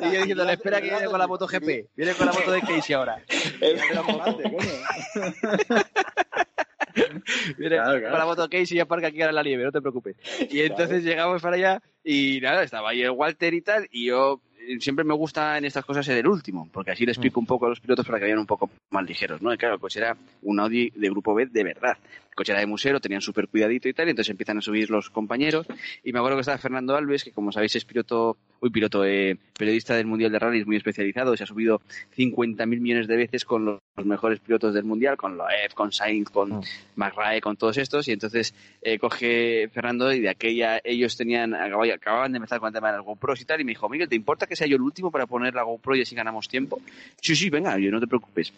[0.00, 2.60] Y yo diciéndole, espera que viene con la moto GP, viene con la moto de
[2.60, 3.22] Casey ahora.
[7.58, 10.16] Viene Claro, moto Casey y aparca aquí la nieve, no te preocupes.
[10.50, 14.40] Y entonces llegamos para allá y nada, estaba ahí el Walter y tal, y yo
[14.66, 17.46] eh, siempre me gusta en estas cosas ser el último, porque así le explico un
[17.46, 19.52] poco a los pilotos para que vayan un poco más ligeros, ¿no?
[19.52, 21.96] Y claro, coche era un Audi de grupo B de verdad.
[22.36, 24.90] El coche era de museo, tenían súper cuidadito y tal, y entonces empiezan a subir
[24.90, 25.66] los compañeros.
[26.04, 29.38] Y me acuerdo que estaba Fernando Alves, que como sabéis es piloto, uy, piloto, eh,
[29.58, 31.80] periodista del Mundial de Rallys muy especializado, se ha subido
[32.14, 36.28] 50.000 millones de veces con los, los mejores pilotos del Mundial, con Loeb, con Sainz,
[36.28, 36.60] con
[36.96, 41.94] McRae, con todos estos, y entonces eh, coge Fernando y de aquella ellos tenían, acababa-
[41.94, 44.10] acababan de empezar con el tema de las GoPros y tal, y me dijo, Miguel,
[44.10, 46.82] ¿te importa que sea yo el último para poner la GoPro y así ganamos tiempo?
[47.18, 48.52] Sí, sí, venga, yo no te preocupes.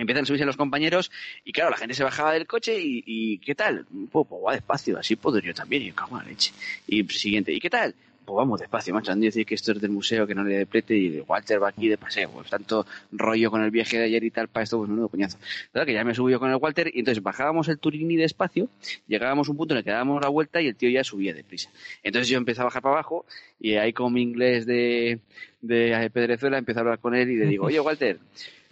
[0.00, 1.10] Empiezan a subirse los compañeros
[1.44, 3.84] y claro, la gente se bajaba del coche y, ¿qué tal?
[4.10, 6.52] Pues, pues va despacio, así puedo yo también, y yo cago en la leche.
[6.86, 7.94] Y siguiente, ¿y qué tal?
[8.24, 9.12] Pues vamos despacio, macho.
[9.12, 11.68] Han de decir que esto es del museo, que no le deplete y Walter va
[11.68, 12.30] aquí de paseo.
[12.30, 15.36] Pues tanto rollo con el viaje de ayer y tal, para esto, pues menudo coñazo.
[15.70, 18.70] Claro que ya me subí yo con el Walter y entonces bajábamos el Turini despacio,
[19.06, 21.34] llegábamos a un punto en el que dábamos la vuelta y el tío ya subía
[21.34, 21.68] deprisa.
[22.02, 23.26] Entonces yo empecé a bajar para abajo
[23.60, 25.18] y ahí con mi inglés de,
[25.60, 28.18] de Pedrezuela empecé a hablar con él y le digo, oye Walter,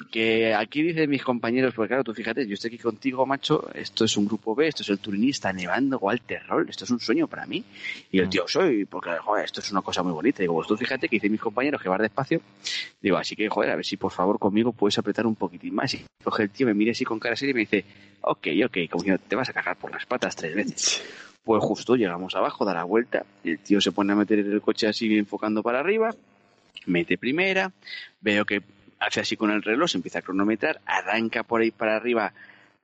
[0.06, 4.04] que aquí dicen mis compañeros, porque claro, tú fíjate, yo estoy aquí contigo, macho, esto
[4.04, 7.26] es un grupo B, esto es el turinista nevando, igual terror, esto es un sueño
[7.26, 7.64] para mí.
[8.10, 10.42] Y el tío, soy, porque joder, esto es una cosa muy bonita.
[10.42, 12.40] Digo, pues tú fíjate que dicen mis compañeros que vas despacio,
[13.00, 15.92] digo, así que joder, a ver si por favor conmigo puedes apretar un poquitín más.
[15.94, 17.84] Y coge el tío, me mira así con cara seria y me dice,
[18.20, 21.02] ok, ok, como que te vas a cagar por las patas tres veces.
[21.42, 24.60] Pues justo llegamos abajo, da la vuelta, y el tío se pone a meter el
[24.60, 26.14] coche así enfocando para arriba,
[26.86, 27.72] mete primera,
[28.20, 28.62] veo que
[29.00, 32.32] hace así con el reloj, se empieza a cronometrar, arranca por ahí para arriba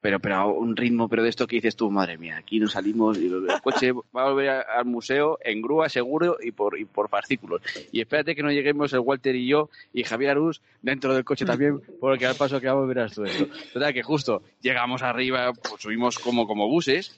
[0.04, 2.72] pero, pero a un ritmo, pero de esto que dices tú, madre mía, aquí nos
[2.72, 6.84] salimos, y el coche va a volver al museo en grúa seguro y por, y
[6.84, 7.62] por fascículos.
[7.90, 11.46] Y espérate que no lleguemos el Walter y yo y Javier Arús dentro del coche
[11.46, 13.46] también, porque al paso que vamos verás todo esto.
[13.72, 17.16] Total, que justo llegamos arriba, pues subimos como, como buses,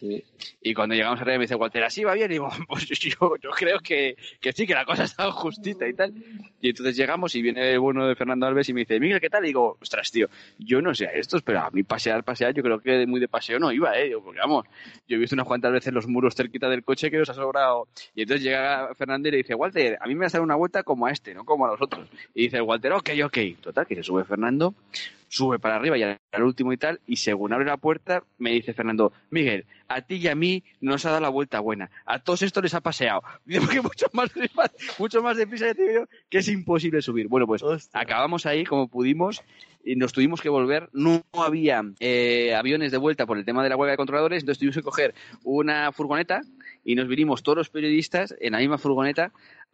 [0.63, 2.31] y cuando llegamos arriba me dice Walter, ¿así va bien?
[2.31, 5.93] Y digo, pues yo, yo creo que, que sí, que la cosa está justita y
[5.93, 6.15] tal.
[6.61, 9.29] Y entonces llegamos y viene el bueno de Fernando Alves y me dice, Miguel, ¿qué
[9.29, 9.43] tal?
[9.43, 10.29] Y digo, ostras, tío,
[10.61, 13.29] yo no sé a estos, pero a mí pasear, pasear, yo creo que muy de
[13.29, 14.13] paseo no iba, ¿eh?
[14.23, 14.67] porque vamos,
[15.09, 17.89] yo he visto unas cuantas veces los muros cerquita del coche que os ha sobrado.
[18.15, 20.55] Y entonces llega Fernando y le dice, Walter, a mí me va a hacer una
[20.55, 22.09] vuelta como a este, no como a los otros.
[22.35, 23.39] Y dice Walter, ok, ok.
[23.61, 24.75] Total, que se sube Fernando,
[25.29, 28.73] sube para arriba y al último y tal, y según abre la puerta, me dice
[28.73, 31.91] Fernando, Miguel, a ti y a mí nos ha dado la vuelta buena.
[32.05, 33.23] A todos estos les ha paseado.
[33.45, 34.31] Dice, que mucho más,
[34.99, 37.29] mucho más deprisa de que es imposible subir.
[37.29, 37.63] Bueno, pues
[37.93, 39.43] acabamos ahí como pudimos
[39.85, 40.89] y nos tuvimos que volver.
[40.93, 44.59] No había eh, aviones de vuelta por el tema de la huelga de controladores, entonces
[44.59, 45.15] tuvimos que coger
[45.45, 46.41] una furgoneta
[46.85, 49.33] y nos vinimos todos los periodistas en la misma furgoneta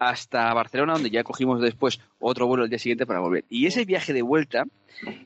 [0.09, 3.45] hasta Barcelona, donde ya cogimos después otro vuelo el día siguiente para volver.
[3.49, 4.65] Y ese viaje de vuelta,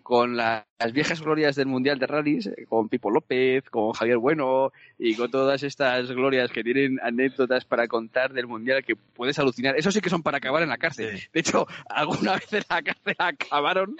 [0.03, 4.72] con las viejas glorias del Mundial de Rallys, eh, con Pipo López, con Javier Bueno
[4.99, 9.77] y con todas estas glorias que tienen anécdotas para contar del Mundial que puedes alucinar.
[9.77, 11.20] Eso sí que son para acabar en la cárcel.
[11.33, 13.97] De hecho, alguna vez en la cárcel acabaron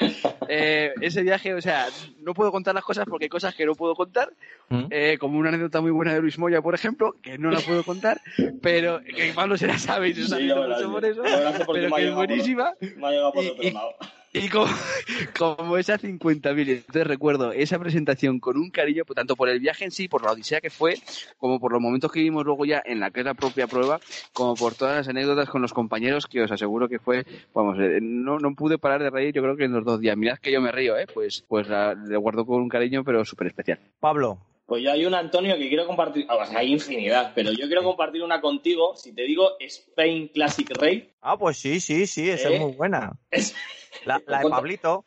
[0.49, 1.55] eh, ese viaje.
[1.55, 1.87] O sea,
[2.21, 4.33] no puedo contar las cosas porque hay cosas que no puedo contar,
[4.69, 4.85] ¿Mm?
[4.91, 7.83] eh, como una anécdota muy buena de Luis Moya, por ejemplo, que no la puedo
[7.83, 8.21] contar,
[8.63, 11.23] pero que Pablo se la sabe y se sí, mucho por eso,
[11.73, 12.75] pero que es buenísima.
[12.97, 13.97] me ha llegado por otro lado.
[14.37, 14.67] Y como,
[15.39, 19.85] como esa 50.000, entonces recuerdo esa presentación con un cariño, pues, tanto por el viaje
[19.85, 20.97] en sí, por la odisea que fue,
[21.39, 23.99] como por los momentos que vimos luego ya en la que es la propia prueba,
[24.35, 27.99] como por todas las anécdotas con los compañeros, que os aseguro que fue, vamos, eh,
[28.03, 30.17] no, no pude parar de reír, yo creo que en los dos días.
[30.17, 31.07] Mirad que yo me río, ¿eh?
[31.13, 33.79] Pues, pues le guardo con un cariño, pero súper especial.
[34.01, 34.39] Pablo.
[34.67, 37.85] Pues yo hay un Antonio que quiero compartir, o sea, hay infinidad, pero yo quiero
[37.85, 38.97] compartir una contigo.
[38.97, 41.13] Si te digo Spain Classic Rey.
[41.23, 42.59] Ah, pues sí, sí, sí, esa es ¿Eh?
[42.59, 43.13] muy buena.
[44.05, 45.05] La, de Pablito.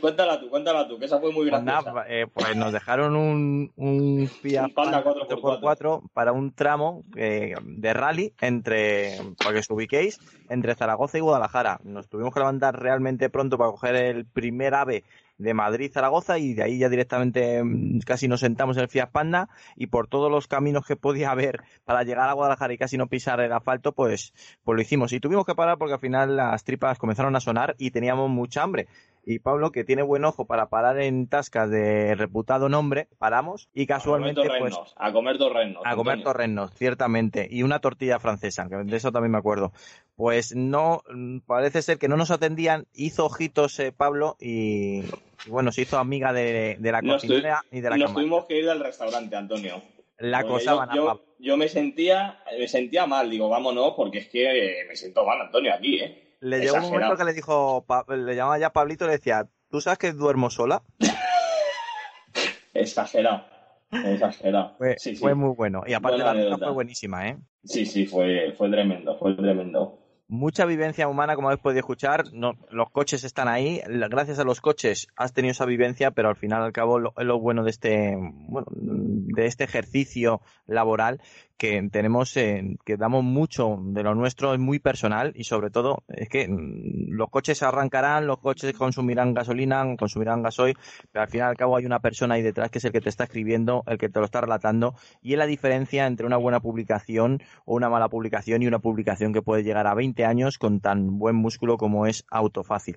[0.00, 2.04] cuéntala tú, cuéntala tú, que esa fue muy pues graciosa.
[2.08, 8.32] Eh, pues nos dejaron un, un Fiat Panda 4x4 para un tramo eh, de rally
[8.40, 10.18] entre, para que os ubiquéis,
[10.48, 11.80] entre Zaragoza y Guadalajara.
[11.84, 15.04] Nos tuvimos que levantar realmente pronto para coger el primer AVE
[15.40, 19.10] de Madrid Zaragoza y de ahí ya directamente mm, casi nos sentamos en el Fiat
[19.10, 22.98] Panda y por todos los caminos que podía haber para llegar a Guadalajara y casi
[22.98, 24.34] no pisar el asfalto, pues,
[24.64, 25.12] pues lo hicimos.
[25.12, 28.62] Y tuvimos que parar porque al final las tripas comenzaron a sonar y teníamos mucha
[28.62, 28.86] hambre
[29.24, 33.86] y Pablo, que tiene buen ojo para parar en tascas de reputado nombre, paramos y
[33.86, 38.76] casualmente a pues a comer torrenos, a comer torrenos, ciertamente, y una tortilla francesa, que
[38.76, 39.72] de eso también me acuerdo.
[40.20, 41.02] Pues no,
[41.46, 45.00] parece ser que no nos atendían, hizo ojitos eh, Pablo y,
[45.46, 48.80] bueno, se hizo amiga de, la cocinera y de la Nos tuvimos que ir al
[48.80, 49.82] restaurante, Antonio.
[50.18, 54.94] La cosa yo, yo, me sentía, me sentía mal, digo, vámonos, porque es que me
[54.94, 56.34] siento mal, Antonio, aquí, ¿eh?
[56.40, 59.80] le llegó un momento que le dijo, le llamaba ya Pablito y le decía, ¿tú
[59.80, 60.82] sabes que duermo sola?
[62.74, 63.46] Exagerado.
[63.90, 64.74] Exagerado.
[64.76, 65.82] Fue, fue muy bueno.
[65.86, 67.38] Y aparte la la fue buenísima, ¿eh?
[67.64, 69.96] Sí, sí, fue, fue tremendo, fue tremendo
[70.30, 72.24] mucha vivencia humana, como habéis podido escuchar.
[72.32, 73.82] Los coches están ahí.
[73.86, 77.38] Gracias a los coches has tenido esa vivencia, pero al final al cabo lo, lo
[77.40, 81.20] bueno de este, bueno, de este ejercicio laboral
[81.60, 86.04] que tenemos, eh, que damos mucho de lo nuestro, es muy personal y sobre todo
[86.08, 90.78] es que mm, los coches arrancarán, los coches consumirán gasolina, consumirán gasoil,
[91.12, 93.10] pero al final al cabo hay una persona ahí detrás que es el que te
[93.10, 96.60] está escribiendo, el que te lo está relatando y es la diferencia entre una buena
[96.60, 100.80] publicación o una mala publicación y una publicación que puede llegar a 20 años con
[100.80, 102.96] tan buen músculo como es Autofácil.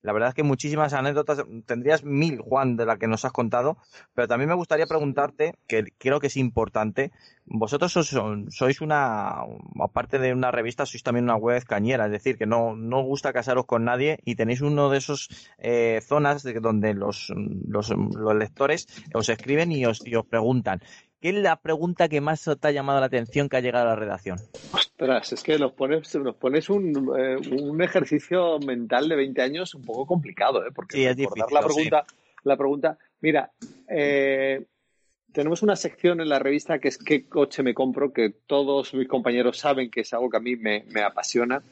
[0.00, 3.76] La verdad es que muchísimas anécdotas, tendrías mil, Juan, de la que nos has contado,
[4.14, 7.10] pero también me gustaría preguntarte, que creo que es importante,
[7.50, 9.42] vosotros sois una,
[9.80, 13.32] aparte de una revista, sois también una web cañera, es decir, que no, no gusta
[13.32, 15.28] casaros con nadie y tenéis uno de esos
[15.58, 17.32] eh, zonas de, donde los,
[17.66, 17.92] los,
[18.34, 20.80] lectores os escriben y os, y os preguntan.
[21.20, 23.90] ¿Qué es la pregunta que más te ha llamado la atención que ha llegado a
[23.90, 24.38] la redacción?
[24.98, 29.82] es que nos pones, nos pones un, eh, un, ejercicio mental de 20 años un
[29.82, 30.70] poco complicado, ¿eh?
[30.74, 32.04] Porque sí, es difícil, la pregunta,
[32.44, 33.50] la pregunta, mira,
[33.88, 34.64] eh,
[35.38, 39.06] tenemos una sección en la revista que es qué coche me compro, que todos mis
[39.06, 41.62] compañeros saben que es algo que a mí me, me apasiona.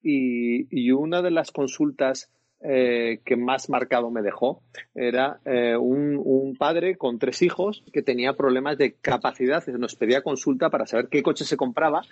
[0.00, 4.62] Y, y, una de las consultas eh, que más marcado me dejó
[4.94, 10.22] era eh, un, un, padre con tres hijos que tenía problemas de capacidad, nos pedía
[10.22, 12.02] consulta para saber qué coche se compraba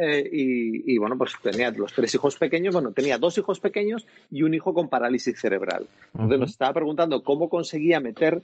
[0.00, 4.06] eh, y, y, bueno, pues tenía los tres hijos pequeños, bueno, tenía dos hijos pequeños
[4.30, 5.88] y un hijo con parálisis cerebral.
[6.12, 8.40] Entonces nos estaba preguntando cómo conseguía meter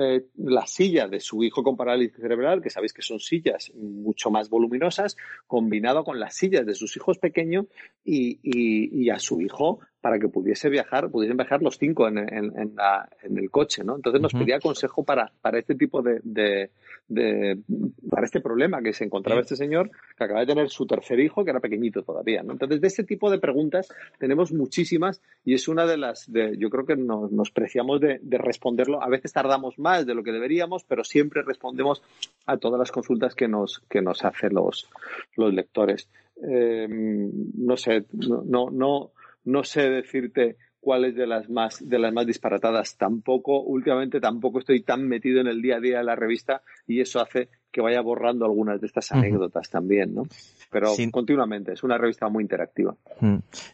[0.00, 4.30] eh, la silla de su hijo con parálisis cerebral, que sabéis que son sillas mucho
[4.30, 5.16] más voluminosas,
[5.46, 7.66] combinado con las sillas de sus hijos pequeños
[8.04, 12.18] y, y, y a su hijo para que pudiese viajar, pudiesen viajar los cinco en,
[12.18, 13.96] en, en, la, en el coche, ¿no?
[13.96, 16.70] Entonces nos pedía consejo para, para este tipo de, de,
[17.08, 21.44] para este problema que se encontraba este señor, que acaba de tener su tercer hijo,
[21.44, 22.40] que era pequeñito todavía.
[22.40, 23.88] Entonces, de este tipo de preguntas
[24.18, 28.38] tenemos muchísimas y es una de las, de, yo creo que nos, preciamos de, de
[28.38, 29.02] responderlo.
[29.02, 32.02] A veces tardamos más de lo que deberíamos, pero siempre respondemos
[32.46, 34.88] a todas las consultas que nos, que nos hacen los,
[35.36, 36.08] los lectores.
[36.46, 39.12] Eh, no sé, no, no
[39.48, 42.96] no sé decirte cuáles de las más de las más disparatadas.
[42.96, 47.00] Tampoco, últimamente tampoco estoy tan metido en el día a día de la revista y
[47.00, 50.22] eso hace que vaya borrando algunas de estas anécdotas también, ¿no?
[50.70, 51.10] Pero Sin...
[51.10, 52.94] continuamente, es una revista muy interactiva.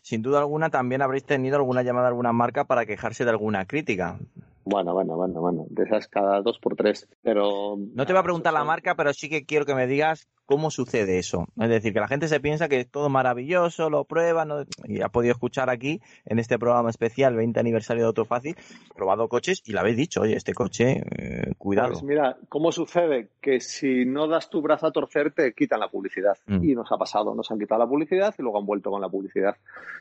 [0.03, 3.66] Sin duda alguna también habréis tenido alguna llamada a alguna marca para quejarse de alguna
[3.66, 4.18] crítica.
[4.66, 7.76] Bueno, bueno, bueno, bueno, de esas cada dos por tres, pero...
[7.76, 10.70] No te voy a preguntar la marca, pero sí que quiero que me digas cómo
[10.70, 11.47] sucede eso.
[11.61, 14.64] Es decir, que la gente se piensa que es todo maravilloso, lo prueba, ¿no?
[14.84, 18.57] y ha podido escuchar aquí, en este programa especial, 20 aniversario de Autofácil,
[18.97, 21.90] probado coches y le habéis dicho, oye, este coche, eh, cuidado.
[21.90, 23.28] Pues mira, ¿cómo sucede?
[23.42, 26.37] Que si no das tu brazo a torcer, te quitan la publicidad.
[26.47, 26.64] Mm.
[26.64, 29.09] Y nos ha pasado, nos han quitado la publicidad y luego han vuelto con la
[29.09, 29.57] publicidad.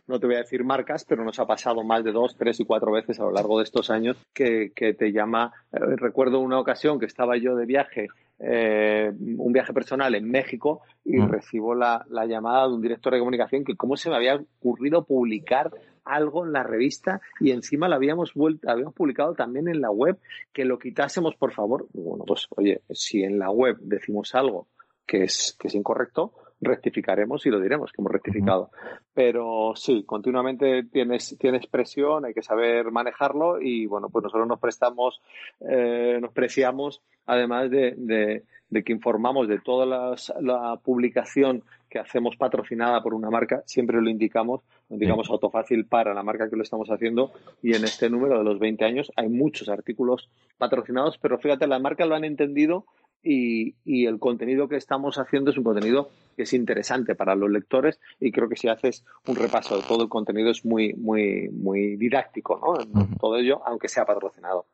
[0.08, 2.66] No te voy a decir marcas, pero nos ha pasado más de dos, tres y
[2.66, 5.54] cuatro veces a lo largo de estos años que que, te llama.
[5.72, 8.08] Eh, recuerdo una ocasión que estaba yo de viaje,
[8.40, 11.30] eh, un viaje personal en México, y mm.
[11.30, 15.04] recibo la, la, llamada de un director de comunicación que cómo se me había ocurrido
[15.04, 15.72] publicar
[16.06, 20.20] algo en la revista y encima lo habíamos vuelto, habíamos publicado también en la web,
[20.52, 21.88] que lo quitásemos, por favor.
[21.94, 24.68] Bueno, pues oye, si en la web decimos algo
[25.06, 26.34] que es, que es incorrecto,
[26.64, 28.70] rectificaremos y lo diremos que hemos rectificado.
[29.14, 34.60] Pero sí, continuamente tienes, tienes presión, hay que saber manejarlo y bueno, pues nosotros nos
[34.60, 35.22] prestamos,
[35.62, 42.00] eh, nos preciamos, además de, de, de, que informamos de toda las, la publicación que
[42.00, 46.56] hacemos patrocinada por una marca, siempre lo indicamos, lo indicamos autofácil para la marca que
[46.56, 47.32] lo estamos haciendo.
[47.62, 51.82] Y en este número de los 20 años hay muchos artículos patrocinados, pero fíjate, las
[51.82, 52.86] marcas lo han entendido
[53.24, 57.50] y, y, el contenido que estamos haciendo es un contenido que es interesante para los
[57.50, 61.50] lectores y creo que si haces un repaso de todo el contenido es muy, muy,
[61.50, 62.72] muy didáctico, ¿no?
[62.72, 63.20] Uh -huh.
[63.20, 64.66] Todo ello, aunque sea patrocinado.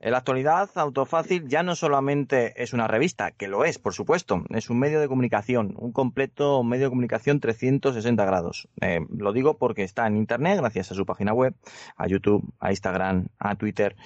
[0.00, 4.44] En la actualidad, Autofácil ya no solamente es una revista, que lo es, por supuesto,
[4.50, 8.68] es un medio de comunicación, un completo medio de comunicación 360 grados.
[8.80, 11.56] Eh, lo digo porque está en Internet, gracias a su página web,
[11.96, 13.96] a YouTube, a Instagram, a Twitter.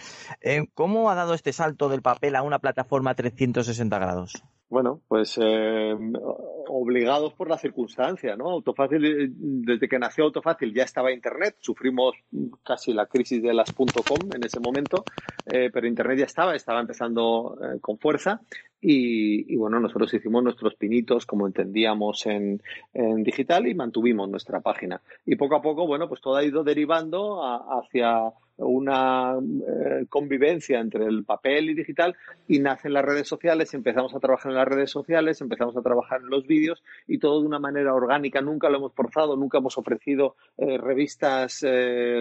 [0.40, 4.42] Eh, ¿Cómo ha dado este salto del papel a una plataforma 360 grados?
[4.72, 5.94] Bueno, pues eh,
[6.68, 8.48] obligados por la circunstancia, ¿no?
[8.48, 12.14] Autofácil, desde que nació Autofácil ya estaba Internet, sufrimos
[12.64, 15.04] casi la crisis de las .com en ese momento,
[15.44, 18.40] eh, pero Internet ya estaba, estaba empezando eh, con fuerza
[18.80, 22.62] y, y, bueno, nosotros hicimos nuestros pinitos como entendíamos en,
[22.94, 25.02] en, digital y mantuvimos nuestra página.
[25.26, 30.80] Y poco a poco, bueno, pues todo ha ido derivando a, hacia una eh, convivencia
[30.80, 32.16] entre el papel y digital
[32.48, 36.20] y nacen las redes sociales, empezamos a trabajar en las redes sociales, empezamos a trabajar
[36.20, 39.78] en los vídeos y todo de una manera orgánica, nunca lo hemos forzado, nunca hemos
[39.78, 42.20] ofrecido eh, revistas eh,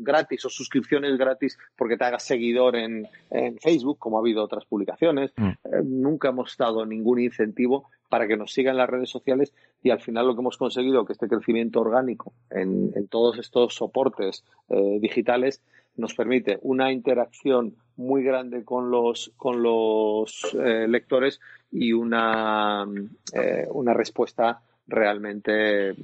[0.00, 4.64] gratis o suscripciones gratis porque te hagas seguidor en, en Facebook, como ha habido otras
[4.66, 5.50] publicaciones, mm.
[5.84, 9.52] nunca hemos dado ningún incentivo para que nos sigan las redes sociales
[9.82, 14.44] y al final lo que hemos conseguido que este crecimiento orgánico en, todos estos soportes
[14.68, 15.60] eh, digitales
[15.96, 21.40] nos permite una interacción muy grande con los con los eh, lectores
[21.72, 22.86] y una
[23.32, 25.94] eh, una respuesta realmente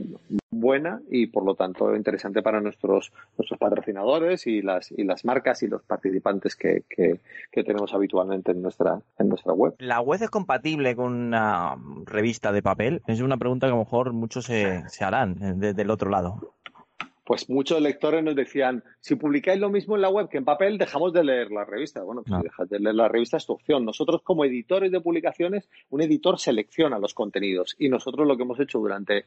[0.51, 5.62] buena y por lo tanto interesante para nuestros nuestros patrocinadores y las y las marcas
[5.62, 7.20] y los participantes que, que,
[7.51, 9.74] que, tenemos habitualmente en nuestra en nuestra web.
[9.78, 13.03] ¿La web es compatible con una revista de papel?
[13.07, 16.55] Es una pregunta que a lo mejor muchos se, se harán desde el otro lado.
[17.24, 20.76] Pues muchos lectores nos decían, si publicáis lo mismo en la web que en papel,
[20.76, 22.02] dejamos de leer la revista.
[22.02, 23.84] Bueno, pues si dejas de leer la revista es tu opción.
[23.84, 28.60] Nosotros como editores de publicaciones, un editor selecciona los contenidos y nosotros lo que hemos
[28.60, 29.24] hecho durante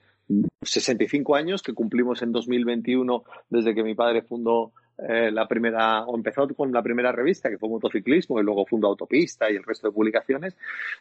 [0.62, 6.16] 65 años, que cumplimos en 2021 desde que mi padre fundó eh, la primera, o
[6.16, 9.88] empezó con la primera revista, que fue motociclismo, y luego fundó Autopista y el resto
[9.88, 10.56] de publicaciones,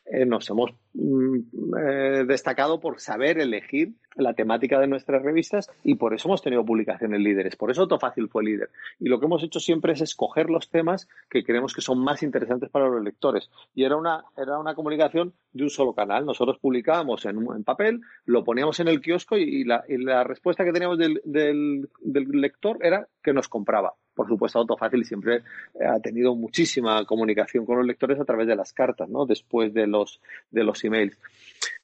[0.05, 1.39] eh, nos hemos mm,
[1.79, 6.65] eh, destacado por saber elegir la temática de nuestras revistas y por eso hemos tenido
[6.65, 7.57] publicaciones líderes.
[7.57, 8.71] Por eso Autofácil fue líder.
[8.99, 12.23] Y lo que hemos hecho siempre es escoger los temas que creemos que son más
[12.23, 13.51] interesantes para los lectores.
[13.75, 16.25] Y era una, era una comunicación de un solo canal.
[16.25, 20.65] Nosotros publicábamos en, en papel, lo poníamos en el kiosco y, la, y la, respuesta
[20.65, 23.93] que teníamos del, del, del lector era que nos compraba.
[24.15, 25.43] Por supuesto, Autofácil siempre
[25.85, 29.27] ha tenido muchísima comunicación con los lectores a través de las cartas, ¿no?
[29.27, 30.21] Después de los,
[30.53, 31.19] de los emails.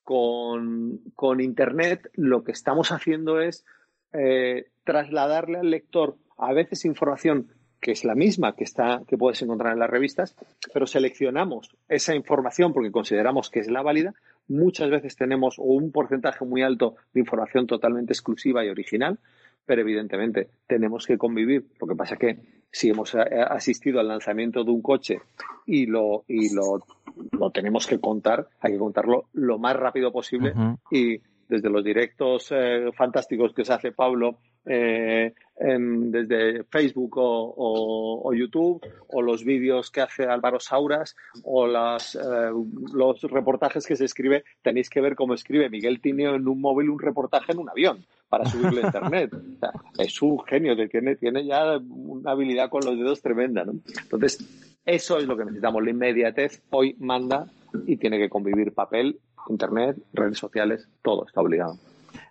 [0.04, 3.64] Con, con Internet lo que estamos haciendo es
[4.12, 7.48] eh, trasladarle al lector a veces información
[7.80, 10.36] que es la misma que está que puedes encontrar en las revistas,
[10.72, 14.14] pero seleccionamos esa información porque consideramos que es la válida.
[14.46, 19.18] Muchas veces tenemos un porcentaje muy alto de información totalmente exclusiva y original,
[19.64, 21.66] pero evidentemente tenemos que convivir.
[21.80, 22.38] Lo que pasa es que
[22.70, 25.20] si hemos asistido al lanzamiento de un coche
[25.66, 26.84] y lo, y lo,
[27.32, 30.54] lo tenemos que contar, hay que contarlo lo más rápido posible
[30.90, 37.54] y desde los directos eh, fantásticos que se hace Pablo eh, en, desde Facebook o,
[37.54, 42.50] o, o, YouTube, o los vídeos que hace Álvaro Sauras, o las, eh,
[42.94, 44.44] los reportajes que se escribe.
[44.62, 48.06] Tenéis que ver cómo escribe Miguel Tineo en un móvil un reportaje en un avión
[48.32, 49.30] para subirlo a Internet.
[49.52, 53.62] O sea, es un genio, que tiene, tiene ya una habilidad con los dedos tremenda.
[53.62, 53.74] ¿no?
[54.02, 54.38] Entonces,
[54.86, 55.84] eso es lo que necesitamos.
[55.84, 57.46] La inmediatez hoy manda
[57.86, 59.20] y tiene que convivir papel,
[59.50, 61.78] Internet, redes sociales, todo está obligado.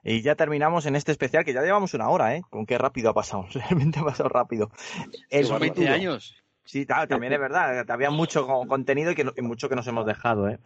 [0.03, 2.41] Y ya terminamos en este especial, que ya llevamos una hora, ¿eh?
[2.49, 3.45] Con qué rápido ha pasado.
[3.53, 4.71] Realmente ha pasado rápido.
[5.29, 6.35] Es 20 años.
[6.65, 7.89] Sí, claro, también es verdad.
[7.89, 10.59] Había mucho contenido y, que, y mucho que nos hemos dejado, ¿eh?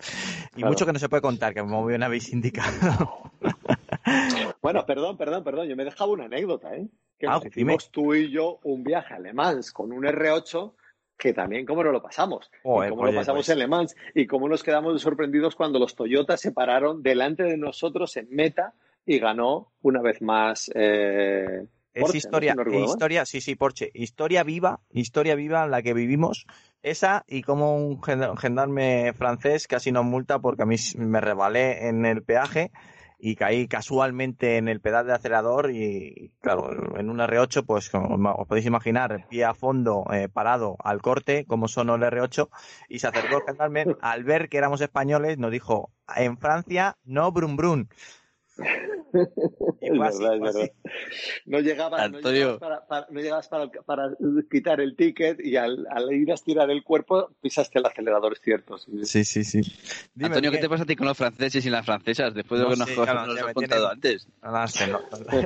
[0.54, 0.72] Y claro.
[0.72, 3.32] mucho que no se puede contar, que como bien habéis indicado.
[4.66, 5.68] bueno, perdón, perdón, perdón.
[5.68, 6.88] Yo me he dejado una anécdota, ¿eh?
[7.18, 10.74] Que ah, hicimos tú y yo un viaje a Le Mans con un R8
[11.18, 13.50] que también cómo nos lo pasamos, y cómo oye, lo pasamos pues.
[13.50, 17.58] en Le Mans y cómo nos quedamos sorprendidos cuando los Toyota se pararon delante de
[17.58, 18.74] nosotros en meta
[19.06, 20.70] y ganó una vez más.
[20.76, 22.56] Eh, es Porsche, historia,
[22.86, 26.46] historia, sí, sí, Porsche, historia viva, historia viva en la que vivimos.
[26.82, 32.06] Esa y como un gendarme francés casi nos multa porque a mí me rebalé en
[32.06, 32.72] el peaje
[33.20, 38.32] y caí casualmente en el pedal de acelerador y claro, en un R8 pues como
[38.32, 42.50] os podéis imaginar, pie a fondo eh, parado al corte como sonó el R8
[42.90, 47.56] y se acercó gendarme al ver que éramos españoles nos dijo en Francia no brum
[47.56, 47.88] brum
[49.82, 50.72] es verdad, es verdad.
[51.46, 54.10] No llegabas, no llegabas, para, para, no llegabas para, para,
[54.52, 58.42] quitar el ticket y al, al, ir a estirar el cuerpo pisaste el acelerador, es
[58.42, 58.78] cierto.
[58.78, 59.44] Sí, sí, sí.
[59.44, 59.62] sí.
[60.14, 62.66] Dime, Antonio, ¿qué te pasa a ti con los franceses y las francesas después de
[62.66, 64.28] lo que nos, claro, nos has contado antes?
[64.42, 65.00] No, sé, no,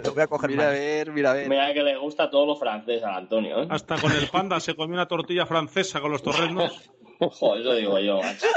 [0.04, 0.74] lo voy a coger mira mal.
[0.74, 1.50] a ver, mira a ver.
[1.50, 3.64] Mira que le gusta todo lo francés a Antonio.
[3.64, 3.68] ¿eh?
[3.70, 6.92] Hasta con el panda se comió una tortilla francesa con los torrenos.
[7.20, 8.48] Joder, eso digo yo, macho.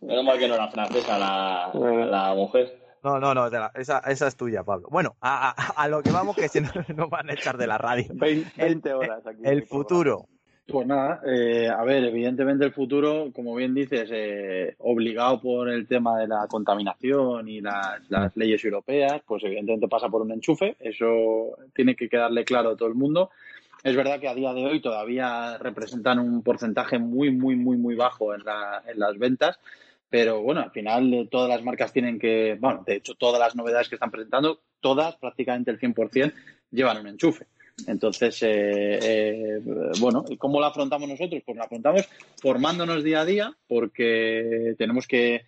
[0.00, 2.81] Menos mal que no era francesa la, la mujer.
[3.02, 4.88] No, no, no, la, esa, esa, es tuya, Pablo.
[4.90, 7.66] Bueno, a, a, a lo que vamos, que si no nos van a echar de
[7.66, 8.06] la radio.
[8.14, 9.40] 20, 20 horas aquí.
[9.42, 10.28] El, el futuro.
[10.66, 15.88] Pues nada, eh, a ver, evidentemente el futuro, como bien dices, eh, obligado por el
[15.88, 20.76] tema de la contaminación y las, las, leyes europeas, pues evidentemente pasa por un enchufe,
[20.78, 23.30] eso tiene que quedarle claro a todo el mundo.
[23.82, 27.96] Es verdad que a día de hoy todavía representan un porcentaje muy, muy, muy, muy
[27.96, 29.58] bajo en, la, en las ventas,
[30.12, 33.88] pero bueno, al final todas las marcas tienen que, bueno, de hecho todas las novedades
[33.88, 36.34] que están presentando, todas, prácticamente el 100%,
[36.70, 37.46] llevan un enchufe.
[37.86, 39.60] Entonces, eh, eh,
[40.00, 41.40] bueno, ¿y cómo lo afrontamos nosotros?
[41.46, 42.06] Pues lo afrontamos
[42.42, 45.46] formándonos día a día, porque tenemos que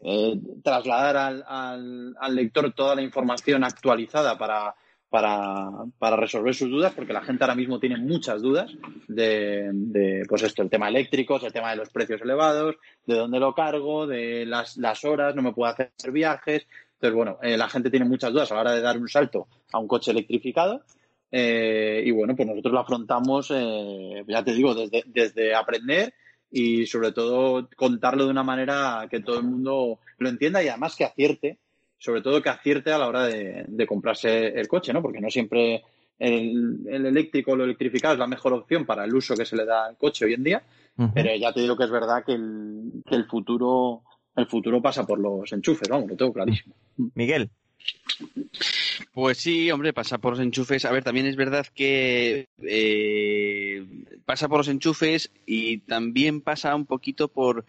[0.00, 4.74] eh, trasladar al, al, al, lector toda la información actualizada para,
[5.08, 8.72] para, para, resolver sus dudas, porque la gente ahora mismo tiene muchas dudas
[9.06, 12.76] de, de, pues esto, el tema eléctricos, el tema de los precios elevados,
[13.06, 16.66] de dónde lo cargo, de las, las horas, no me puedo hacer viajes.
[16.94, 19.46] Entonces, bueno, eh, la gente tiene muchas dudas a la hora de dar un salto
[19.72, 20.82] a un coche electrificado.
[21.30, 26.14] Eh, y bueno, pues nosotros lo afrontamos, eh, ya te digo, desde, desde aprender
[26.50, 30.96] y sobre todo contarlo de una manera que todo el mundo lo entienda y además
[30.96, 31.58] que acierte
[31.98, 35.02] sobre todo que acierte a la hora de, de comprarse el coche, ¿no?
[35.02, 35.82] Porque no siempre
[36.18, 39.56] el, el, eléctrico o lo electrificado es la mejor opción para el uso que se
[39.56, 40.62] le da al coche hoy en día,
[40.96, 41.12] uh -huh.
[41.14, 44.02] pero ya te digo que es verdad que el, que el futuro
[44.36, 46.74] el futuro pasa por los enchufes, vamos, lo tengo clarísimo.
[47.14, 47.50] Miguel.
[49.12, 50.84] Pues sí, hombre, pasa por los enchufes.
[50.84, 53.86] A ver, también es verdad que eh,
[54.26, 57.64] pasa por los enchufes y también pasa un poquito por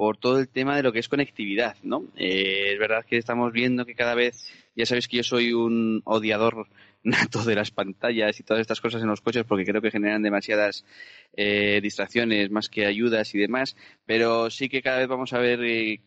[0.00, 2.04] por todo el tema de lo que es conectividad, ¿no?
[2.16, 6.00] Eh, es verdad que estamos viendo que cada vez, ya sabéis que yo soy un
[6.06, 6.68] odiador
[7.02, 10.22] nato de las pantallas y todas estas cosas en los coches porque creo que generan
[10.22, 10.84] demasiadas
[11.36, 15.60] eh, distracciones más que ayudas y demás, pero sí que cada vez vamos a ver
[15.62, 16.00] eh,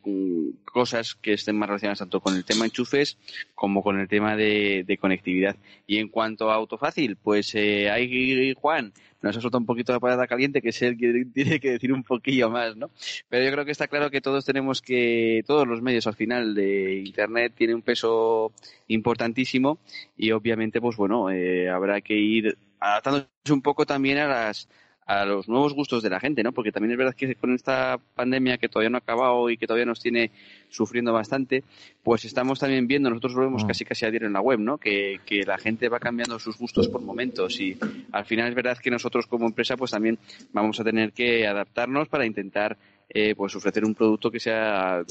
[0.66, 3.18] cosas que estén más relacionadas tanto con el tema enchufes
[3.56, 5.56] como con el tema de, conectividad.
[5.88, 9.94] Y en cuanto a auto fácil, pues eh, ahí Juan nos ha soltado un poquito
[9.94, 12.92] la palabra caliente, que es el que tiene que decir un poquillo más, ¿no?
[13.30, 16.54] Pero yo creo que está claro que todos tenemos que, todos los medios al final
[16.54, 18.52] de Internet tienen un peso
[18.88, 19.80] importantísimo
[20.18, 24.68] y obviamente, pues bueno, eh, habrá que ir adaptándose un poco también a las
[25.06, 26.52] a los nuevos gustos de la gente, ¿no?
[26.52, 29.68] Porque también es verdad que con esta pandemia que todavía no ha acabado y que
[29.68, 30.32] todavía nos tiene
[30.70, 31.64] sufriendo bastante,
[32.04, 33.68] pues estamos también viendo, nosotros lo vemos mm.
[33.68, 34.78] casi casi a diario en la web, ¿no?
[34.78, 37.78] Que, que la gente va cambiando sus gustos por momentos y
[38.12, 40.18] al final es verdad que nosotros como empresa pues también
[40.52, 42.78] vamos a tener que adaptarnos para intentar
[43.10, 45.04] eh, pues ofrecer un producto que sea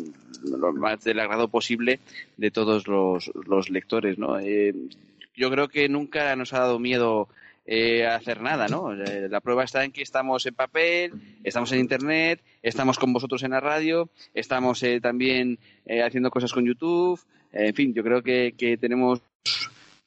[0.44, 2.00] lo más del agrado posible
[2.36, 4.40] de todos los, los lectores, ¿no?
[4.40, 4.74] Eh,
[5.34, 7.28] yo creo que nunca nos ha dado miedo
[7.66, 8.92] eh, hacer nada, ¿no?
[8.92, 11.12] Eh, la prueba está en que estamos en papel,
[11.44, 16.52] estamos en internet, estamos con vosotros en la radio, estamos eh, también eh, haciendo cosas
[16.52, 17.20] con YouTube,
[17.52, 19.20] en fin, yo creo que, que tenemos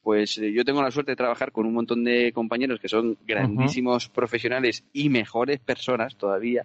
[0.06, 4.08] pues yo tengo la suerte de trabajar con un montón de compañeros que son grandísimos
[4.08, 6.64] profesionales y mejores personas todavía.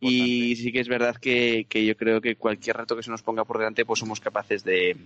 [0.00, 3.22] Y sí que es verdad que, que, yo creo que cualquier reto que se nos
[3.22, 4.96] ponga por delante, pues somos capaces de,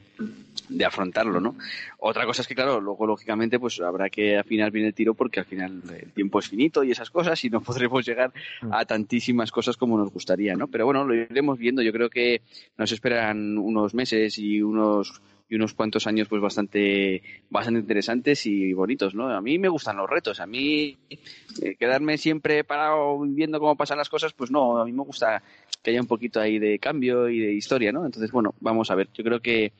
[0.68, 1.56] de afrontarlo, ¿no?
[1.98, 5.40] Otra cosa es que, claro, luego lógicamente pues habrá que afinar bien el tiro porque
[5.40, 8.32] al final el tiempo es finito y esas cosas y no podremos llegar
[8.70, 8.86] a mm.
[8.86, 10.68] tantísimas cosas como nos gustaría, ¿no?
[10.68, 11.82] Pero bueno, lo iremos viendo.
[11.82, 12.42] Yo creo que
[12.78, 18.72] nos esperan unos meses y unos y unos cuantos años pues bastante bastante interesantes y
[18.72, 19.28] bonitos, ¿no?
[19.30, 23.98] A mí me gustan los retos, a mí eh, quedarme siempre parado viendo cómo pasan
[23.98, 25.42] las cosas, pues no, a mí me gusta
[25.82, 28.06] que haya un poquito ahí de cambio y de historia, ¿no?
[28.06, 29.72] Entonces, bueno, vamos a ver, yo creo que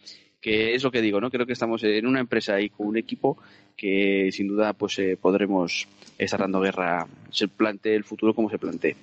[0.45, 1.31] que es lo que digo, ¿no?
[1.31, 3.39] Creo que estamos en una empresa y con un equipo
[3.75, 5.89] que sin duda pues eh, podremos
[6.19, 8.95] estar dando guerra, se plantee el futuro como se plantee.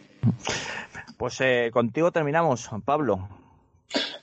[1.18, 3.41] Pues eh, contigo terminamos, Pablo.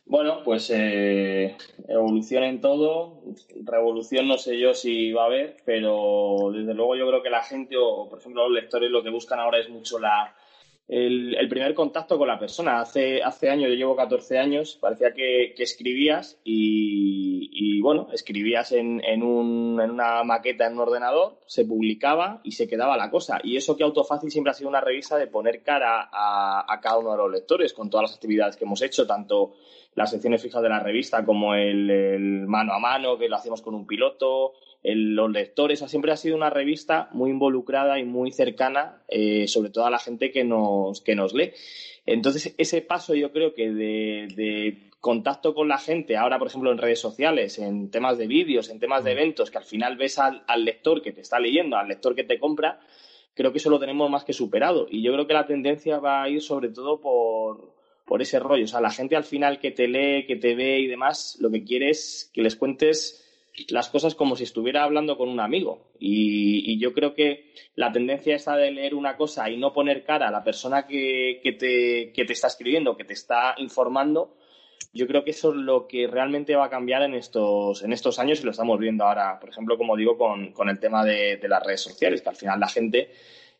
[0.08, 1.54] Bueno, pues eh,
[1.86, 3.20] evolución en todo.
[3.62, 7.42] Revolución no sé yo si va a haber, pero desde luego yo creo que la
[7.42, 10.34] gente, o por ejemplo los lectores, lo que buscan ahora es mucho la,
[10.88, 12.80] el, primer contacto con la persona.
[12.80, 19.22] Hace, hace años, yo llevo 14 años, parecía que, escribías y, bueno, escribías en, en,
[19.22, 23.38] un, en, una maqueta en un ordenador, se publicaba y se quedaba la cosa.
[23.42, 27.12] Y eso que Autofácil siempre ha sido una revista de poner cara a, cada uno
[27.12, 29.54] de los lectores con todas las actividades que hemos hecho, tanto
[29.94, 33.74] las secciones fijas de la revista como el mano a mano, que lo hacemos con
[33.74, 34.52] un piloto,
[34.82, 39.86] los lectores, siempre ha sido una revista muy involucrada y muy cercana, eh, sobre todo
[39.86, 41.52] a la gente que nos, que nos lee.
[42.06, 46.78] Entonces, ese paso yo creo que de, contacto con la gente, ahora por ejemplo en
[46.78, 49.18] redes sociales, en temas de vídeos, en temas de mm.
[49.18, 52.38] eventos, que al final ves al, lector que te está leyendo, al lector que te
[52.38, 52.80] compra,
[53.34, 54.86] creo que eso lo tenemos más que superado.
[54.90, 57.74] Y yo creo que la tendencia va a ir sobre todo por,
[58.04, 58.64] por ese rollo.
[58.64, 61.50] O sea, la gente al final que te lee, que te ve y demás, lo
[61.50, 63.27] que quiere es que les cuentes
[63.68, 65.90] las cosas como si estuviera hablando con un amigo.
[65.98, 70.28] Y, yo creo que la tendencia esa de leer una cosa y no poner cara
[70.28, 74.36] a la persona que, te, que te está escribiendo, que te está informando,
[74.92, 78.18] yo creo que eso es lo que realmente va a cambiar en estos, en estos
[78.18, 81.36] años y lo estamos viendo ahora, por ejemplo, como digo, con, con el tema de,
[81.36, 83.10] de, las redes sociales, que al final la gente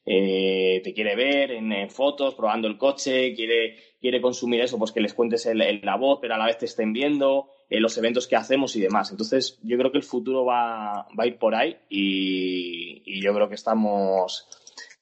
[0.05, 5.01] eh, te quiere ver en, fotos, probando el coche, quiere, quiere consumir eso, pues que
[5.01, 8.26] les cuentes el, la voz, pero a la vez te estén viendo, eh, los eventos
[8.26, 9.11] que hacemos y demás.
[9.11, 13.49] Entonces, yo creo que el futuro va, va a ir por ahí y, yo creo
[13.49, 14.49] que estamos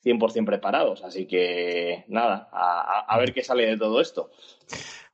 [0.04, 1.04] 100% preparados.
[1.04, 4.30] Así que, nada, a, a ver qué sale de todo esto.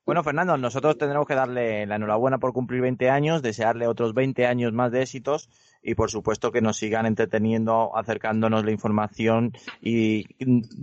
[0.05, 4.47] Bueno, Fernando, nosotros tendremos que darle la enhorabuena por cumplir 20 años, desearle otros 20
[4.47, 5.49] años más de éxitos
[5.83, 10.27] y por supuesto que nos sigan entreteniendo, acercándonos la información y,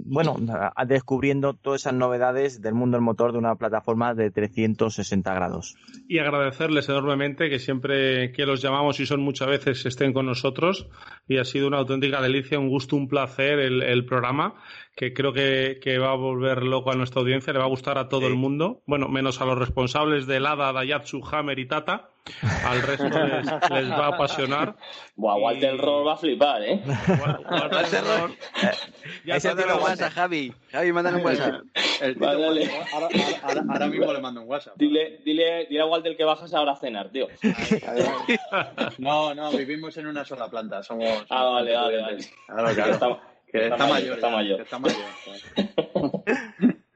[0.06, 0.36] bueno,
[0.88, 5.76] descubriendo todas esas novedades del mundo del motor de una plataforma de 360 grados.
[6.08, 10.88] Y agradecerles enormemente que siempre que los llamamos y son muchas veces estén con nosotros
[11.28, 14.56] y ha sido una auténtica delicia, un gusto, un placer el, el programa
[14.95, 17.97] que creo que, que, va a volver loco a nuestra audiencia, le va a gustar
[17.97, 22.10] a todo el mundo, bueno, menos a los responsables de Lada, Dayatsu, Hammer y Tata.
[22.65, 24.75] Al resto les, les va a apasionar.
[25.15, 25.77] Buah, Walter y...
[25.77, 26.82] Roll va a flipar, ¿eh?
[27.49, 28.38] Walter Roll.
[29.25, 30.53] ya Ese te lo WhatsApp, Javi.
[30.71, 31.61] Javi, mándale un WhatsApp.
[32.01, 32.71] El vale, dale.
[32.93, 33.07] ahora,
[33.43, 34.75] ahora, ahora, mismo le mando un WhatsApp.
[34.77, 37.27] Dile, dile, dile a Walter que bajas ahora a cenar, tío.
[38.97, 40.84] no, no, vivimos en una sola planta.
[40.84, 41.26] Somos.
[41.30, 42.26] Ah, vale, vale, vale.
[42.47, 42.91] Claro, claro.
[42.93, 43.19] Está,
[43.51, 44.57] que está, está mayor, está mayor.
[44.57, 45.06] Que está mayor.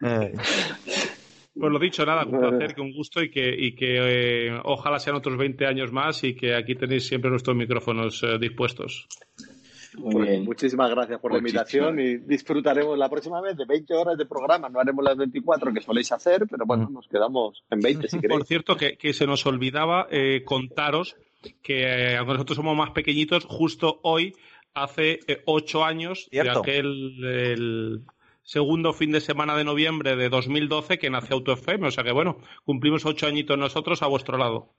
[1.56, 5.00] Pues lo dicho, nada, un placer, que un gusto y que, y que eh, ojalá
[5.00, 9.08] sean otros 20 años más y que aquí tenéis siempre nuestros micrófonos eh, dispuestos.
[9.98, 10.44] Muy bien.
[10.44, 14.68] Muchísimas gracias por la invitación y disfrutaremos la próxima vez de 20 horas de programa.
[14.68, 18.40] No haremos las 24 que soléis hacer, pero bueno, nos quedamos en 20 si queréis.
[18.40, 21.16] Por cierto, que, que se nos olvidaba eh, contaros
[21.62, 24.34] que aunque nosotros somos más pequeñitos, justo hoy
[24.74, 26.54] hace ocho años ¿Cierto?
[26.54, 28.02] de aquel el
[28.44, 31.88] segundo fin de semana de noviembre de 2012 que nace Auto FM.
[31.88, 34.70] O sea que bueno, cumplimos ocho añitos nosotros a vuestro lado.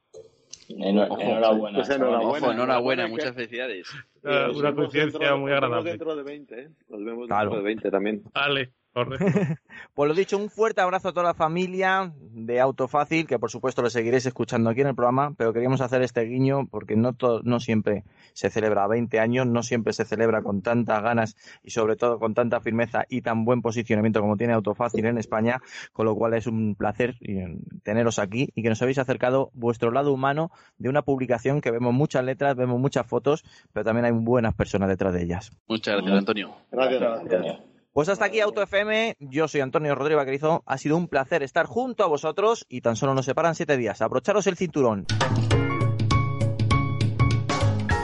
[0.69, 1.79] Enhorabuena.
[1.79, 2.47] Pues enhorabuena.
[2.47, 3.89] Ojo, enhorabuena, muchas felicidades.
[4.23, 5.97] Uh, una coincidencia muy agradable.
[5.97, 6.69] Nos vemos dentro de 20, ¿eh?
[6.89, 7.43] Nos vemos Claro.
[7.51, 8.23] dentro de 20 también.
[8.33, 8.73] Vale.
[9.95, 13.83] Pues lo dicho, un fuerte abrazo a toda la familia de Autofácil, que por supuesto
[13.83, 17.41] lo seguiréis escuchando aquí en el programa, pero queríamos hacer este guiño porque no, to-
[17.45, 21.71] no siempre se celebra a 20 años, no siempre se celebra con tantas ganas y
[21.71, 25.61] sobre todo con tanta firmeza y tan buen posicionamiento como tiene Autofácil en España,
[25.93, 29.91] con lo cual es un placer eh, teneros aquí y que nos habéis acercado vuestro
[29.93, 34.13] lado humano de una publicación que vemos muchas letras, vemos muchas fotos, pero también hay
[34.13, 35.53] buenas personas detrás de ellas.
[35.69, 36.55] Muchas gracias, Antonio.
[36.71, 37.03] Gracias.
[37.03, 37.74] Antonio.
[37.95, 41.67] Pues hasta aquí Auto FM, yo soy Antonio Rodríguez Vaquerizo, ha sido un placer estar
[41.67, 44.03] junto a vosotros y tan solo nos separan siete días.
[44.03, 45.07] Abrocharos el cinturón.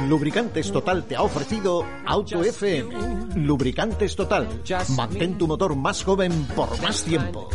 [0.07, 3.35] Lubricantes Total te ha ofrecido Auto FM.
[3.35, 4.47] Lubricantes Total.
[4.95, 7.49] Mantén tu motor más joven por más tiempo.